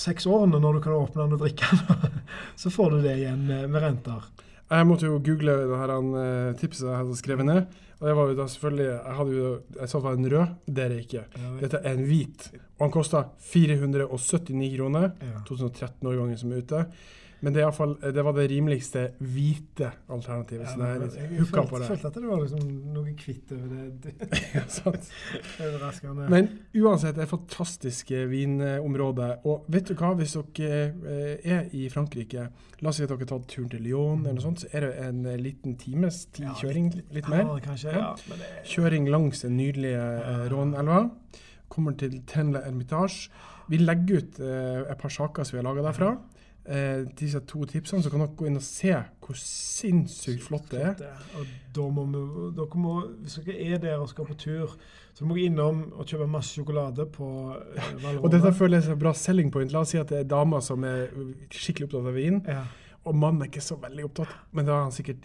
seks 0.00 0.24
årene 0.26 0.60
når 0.60 0.78
du 0.78 0.82
kan 0.86 0.96
åpne 0.96 1.26
den 1.26 1.36
og 1.36 1.42
drikke 1.44 1.68
den, 1.76 2.16
så 2.62 2.72
får 2.72 2.96
du 2.96 3.02
det 3.04 3.18
igjen 3.20 3.44
med, 3.44 3.76
renter. 3.82 4.24
Jeg 4.70 4.86
måtte 4.88 5.10
jo 5.10 5.20
google 5.20 5.58
det 5.68 5.82
her 5.82 5.92
eh, 5.98 6.56
tipset 6.60 6.88
jeg 6.88 6.96
hadde 6.96 7.20
skrevet 7.20 7.48
ned. 7.50 7.78
Og 8.00 8.06
det 8.08 8.12
var 8.16 8.28
jo 8.30 8.34
da 8.38 8.44
selvfølgelig 8.48 8.84
Jeg 8.88 9.14
hadde 9.18 9.32
jo, 9.36 9.48
jeg 9.76 9.90
sa 9.90 9.98
det 9.98 10.04
var 10.06 10.14
en 10.16 10.28
rød. 10.32 10.52
Det 10.64 10.84
er 10.84 10.92
det 10.92 11.00
ikke. 11.04 11.24
Dette 11.60 11.80
er 11.84 11.98
en 11.98 12.06
hvit. 12.08 12.46
Og 12.78 12.84
den 12.86 12.94
kosta 12.94 13.24
479 13.50 14.70
kroner. 14.78 15.10
Ja. 15.20 15.42
2013-årgangen 15.50 16.40
som 16.40 16.54
er 16.54 16.62
ute. 16.64 16.80
Men 17.40 17.54
det, 17.56 17.64
fall, 17.72 17.94
det 18.00 18.22
var 18.24 18.34
det 18.36 18.46
rimeligste 18.50 19.02
hvite 19.24 19.88
alternativet. 20.12 20.68
så 20.68 20.80
det 20.80 20.88
er 20.90 20.98
litt 21.00 21.14
jeg 21.16 21.28
hooka 21.38 21.46
følte, 21.46 21.70
på 21.70 21.78
det. 21.80 21.86
følte 21.88 22.10
at 22.10 22.18
det 22.18 22.24
var 22.28 22.42
liksom 22.42 22.72
noe 22.94 23.14
kvitt 23.16 23.54
over 23.56 23.76
det. 24.04 24.14
Ja, 24.56 24.64
sant. 24.68 25.08
Overraskende. 25.62 26.26
Men 26.32 26.48
uansett, 26.76 27.14
det 27.16 27.24
er 27.24 27.30
fantastiske 27.30 28.24
vinområder. 28.30 29.38
Og 29.48 29.68
vet 29.72 29.88
du 29.88 29.94
hva, 29.96 30.12
hvis 30.18 30.36
dere 30.36 30.80
eh, 31.14 31.52
er 31.56 31.70
i 31.76 31.86
Frankrike, 31.92 32.48
la 32.80 32.92
oss 32.92 33.00
si 33.00 33.06
at 33.06 33.12
dere 33.12 33.22
har 33.24 33.30
tatt 33.32 33.48
turen 33.52 33.70
til 33.72 33.84
Lyon, 33.86 34.24
eller 34.24 34.36
noe 34.36 34.44
sånt, 34.44 34.64
så 34.64 34.72
er 34.76 34.86
det 34.88 34.92
en 35.06 35.22
eh, 35.30 35.38
liten 35.40 35.78
times 35.80 36.26
tid 36.34 36.50
Ja, 36.50 36.56
kjøring, 36.60 36.90
litt 37.14 37.30
mer. 37.30 37.46
Ja, 37.46 37.60
kanskje. 37.64 37.94
Ja. 37.96 38.10
Ja, 38.18 38.40
det, 38.40 38.50
Kjøring 38.68 39.08
langs 39.12 39.44
den 39.46 39.56
nydelige 39.60 40.02
eh, 40.18 40.44
Rhône-elva. 40.52 41.06
Kommer 41.70 41.96
til 41.96 42.20
Tenle 42.28 42.64
Hermitage. 42.66 43.30
Vi 43.70 43.78
legger 43.80 44.20
ut 44.20 44.40
eh, 44.42 44.82
et 44.90 44.98
par 45.00 45.12
saker 45.14 45.46
som 45.46 45.56
vi 45.56 45.62
har 45.62 45.68
laga 45.70 45.86
derfra. 45.86 46.14
Eh, 46.64 47.06
disse 47.18 47.40
to 47.48 47.64
tipsene, 47.64 48.02
så 48.02 48.10
kan 48.12 48.20
dere 48.20 48.36
gå 48.36 48.44
inn 48.46 48.58
og 48.60 48.64
se 48.64 48.92
hvor 49.24 49.38
sinnssykt 49.40 50.42
flott 50.44 50.68
det 50.74 50.82
er. 50.90 51.22
Og 51.40 51.54
da 51.74 51.86
må 51.96 52.04
vi, 52.12 52.20
dere 52.58 52.80
må, 52.82 52.96
hvis 53.22 53.38
dere 53.40 53.56
er 53.64 53.80
der 53.80 54.02
og 54.02 54.10
skal 54.10 54.28
på 54.28 54.36
tur, 54.38 54.74
så 55.16 55.24
må 55.24 55.38
dere 55.38 55.48
innom 55.48 55.80
og 55.96 56.04
kjøpe 56.04 56.28
masse 56.30 56.52
sjokolade 56.52 57.08
på 57.14 57.30
eh, 57.56 57.88
Valrhona. 58.04 58.20
Og 58.20 58.34
dette 58.34 58.52
føler 58.58 58.82
jeg 58.82 58.92
er 58.92 59.00
bra 59.00 59.14
selling 59.16 59.48
point. 59.54 59.72
La 59.72 59.82
oss 59.86 59.94
si 59.94 60.02
at 60.02 60.12
det 60.12 60.20
er 60.20 60.28
damer 60.28 60.60
som 60.64 60.84
er 60.84 61.08
skikkelig 61.48 61.88
opptatt 61.88 62.12
av 62.12 62.20
vin, 62.20 62.42
ja. 62.44 62.62
og 63.08 63.16
mannen 63.16 63.46
er 63.46 63.50
ikke 63.50 63.64
så 63.64 63.80
veldig 63.80 64.06
opptatt, 64.10 64.36
men 64.52 64.68
da 64.68 64.76
har 64.76 64.86
han 64.90 64.94
sikkert 64.94 65.24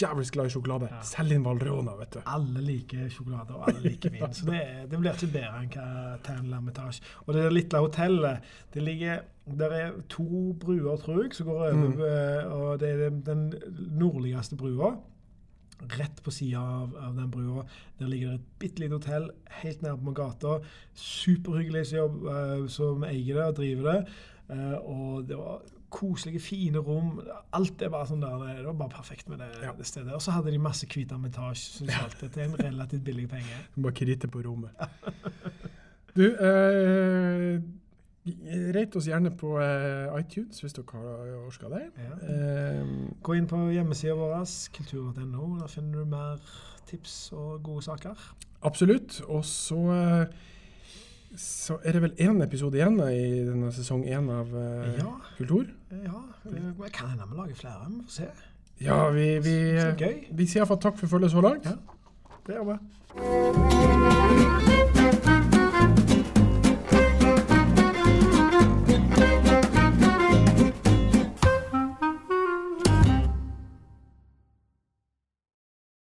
jævlig 0.00 0.26
glad 0.34 0.46
i 0.48 0.52
sjokolade. 0.54 0.90
Ja. 0.90 1.00
Selv 1.06 1.32
inn 1.36 1.44
Valrhona, 1.46 1.96
vet 2.00 2.16
du. 2.16 2.20
Alle 2.26 2.62
liker 2.64 3.08
sjokolade, 3.12 3.56
og 3.56 3.68
alle 3.68 3.82
liker 3.84 4.12
vin. 4.14 4.28
Så 4.34 4.46
det, 4.48 4.60
det 4.90 5.00
blir 5.00 5.16
ikke 5.16 5.32
bedre 5.34 5.62
enn 5.62 5.72
hva 5.74 5.88
Tan 6.26 6.46
Lamitage. 6.50 7.02
Og 7.26 7.34
det 7.36 7.48
lille 7.52 7.82
hotellet 7.86 8.54
det 8.74 8.84
ligger, 8.84 9.24
Der 9.46 9.70
er 9.70 9.92
to 10.08 10.56
bruer, 10.58 10.96
tror 10.98 11.22
jeg, 11.22 11.34
som 11.34 11.46
går 11.46 11.54
over. 11.54 11.72
Mm. 11.72 12.00
eh, 12.02 12.52
Og 12.52 12.80
det 12.80 12.88
er 12.90 13.10
den 13.10 13.52
nordligste 13.94 14.56
brua. 14.56 14.96
Rett 15.98 16.22
på 16.24 16.32
sida 16.32 16.58
av, 16.58 16.96
av 16.96 17.14
den 17.14 17.30
brua 17.30 17.66
der 17.98 18.08
ligger 18.08 18.30
det 18.30 18.38
et 18.38 18.46
bitte 18.58 18.80
lite 18.80 18.96
hotell 18.96 19.30
helt 19.60 19.80
på 19.80 20.14
gata. 20.16 20.58
Superhyggelig 20.94 21.86
som, 21.86 22.26
eh, 22.28 22.66
som 22.68 23.04
eier 23.04 23.34
det 23.36 23.44
og 23.44 23.56
driver 23.60 23.92
det. 23.92 24.16
Uh, 24.46 24.78
og 24.86 25.24
det 25.26 25.36
var 25.36 25.62
koselige, 25.90 26.40
fine 26.40 26.78
rom. 26.78 27.20
Alt 27.52 27.82
er 27.82 27.88
bare 27.92 28.06
sånn 28.10 28.20
der, 28.20 28.42
det 28.58 28.66
var 28.66 28.72
bare 28.80 28.88
perfekt 28.96 29.28
med 29.28 29.38
det, 29.38 29.48
Ja. 29.62 29.72
det 29.78 29.86
stedet. 29.86 30.12
Og 30.12 30.22
så 30.22 30.30
hadde 30.34 30.50
de 30.52 30.58
masse 30.58 30.86
hvit 30.86 31.10
syns 31.54 31.90
jeg 31.90 32.02
alltid. 32.02 32.30
Til 32.32 32.42
en 32.42 32.56
relativt 32.60 33.04
billig 33.04 33.28
penge. 33.28 33.58
Bare 33.82 33.92
krite 33.92 34.28
på 34.28 34.42
rommet. 34.44 34.70
Du, 36.16 36.24
eh, 36.32 37.60
rate 38.74 38.96
oss 38.98 39.06
gjerne 39.06 39.30
på 39.38 39.52
eh, 39.62 40.18
iTunes 40.20 40.60
hvis 40.60 40.72
dere 40.74 40.98
har 40.98 41.34
orka 41.46 41.68
det. 41.70 41.82
Ja. 42.00 42.16
Eh, 42.26 42.86
Gå 43.22 43.36
inn 43.38 43.46
på 43.46 43.60
hjemmesida 43.74 44.14
vår, 44.18 44.34
kultur.no. 44.74 45.58
Der 45.60 45.68
finner 45.70 45.98
du 46.02 46.04
mer 46.10 46.40
tips 46.86 47.32
og 47.32 47.62
gode 47.62 47.82
saker. 47.82 48.16
absolutt. 48.62 49.20
Og 49.28 49.44
så 49.44 49.78
eh, 49.94 50.26
så 51.36 51.78
er 51.84 51.92
det 51.96 52.02
vel 52.02 52.12
én 52.22 52.42
episode 52.44 52.78
igjen 52.78 53.00
i 53.08 53.44
denne 53.48 53.72
sesong 53.74 54.04
én 54.06 54.30
av 54.32 54.52
uh, 54.54 54.96
Ja. 54.98 55.12
Kultur. 55.38 55.66
Ja, 55.90 56.22
det 56.44 56.92
kan 56.92 57.08
hende 57.12 57.24
vi 57.30 57.36
lager 57.36 57.54
flere. 57.54 57.90
Vi 57.90 58.02
får 58.06 58.12
se. 58.20 58.28
Ja, 58.80 59.08
vi, 59.10 59.38
vi, 59.40 59.56
eh, 59.76 60.24
vi 60.30 60.46
sier 60.46 60.60
iallfall 60.62 60.80
takk 60.80 60.98
for 61.00 61.06
følget 61.08 61.30
så 61.32 61.40
langt. 61.40 61.64
Ja. 61.64 61.76
Det 62.46 62.54
gjør 62.54 62.64
vi. 62.72 62.76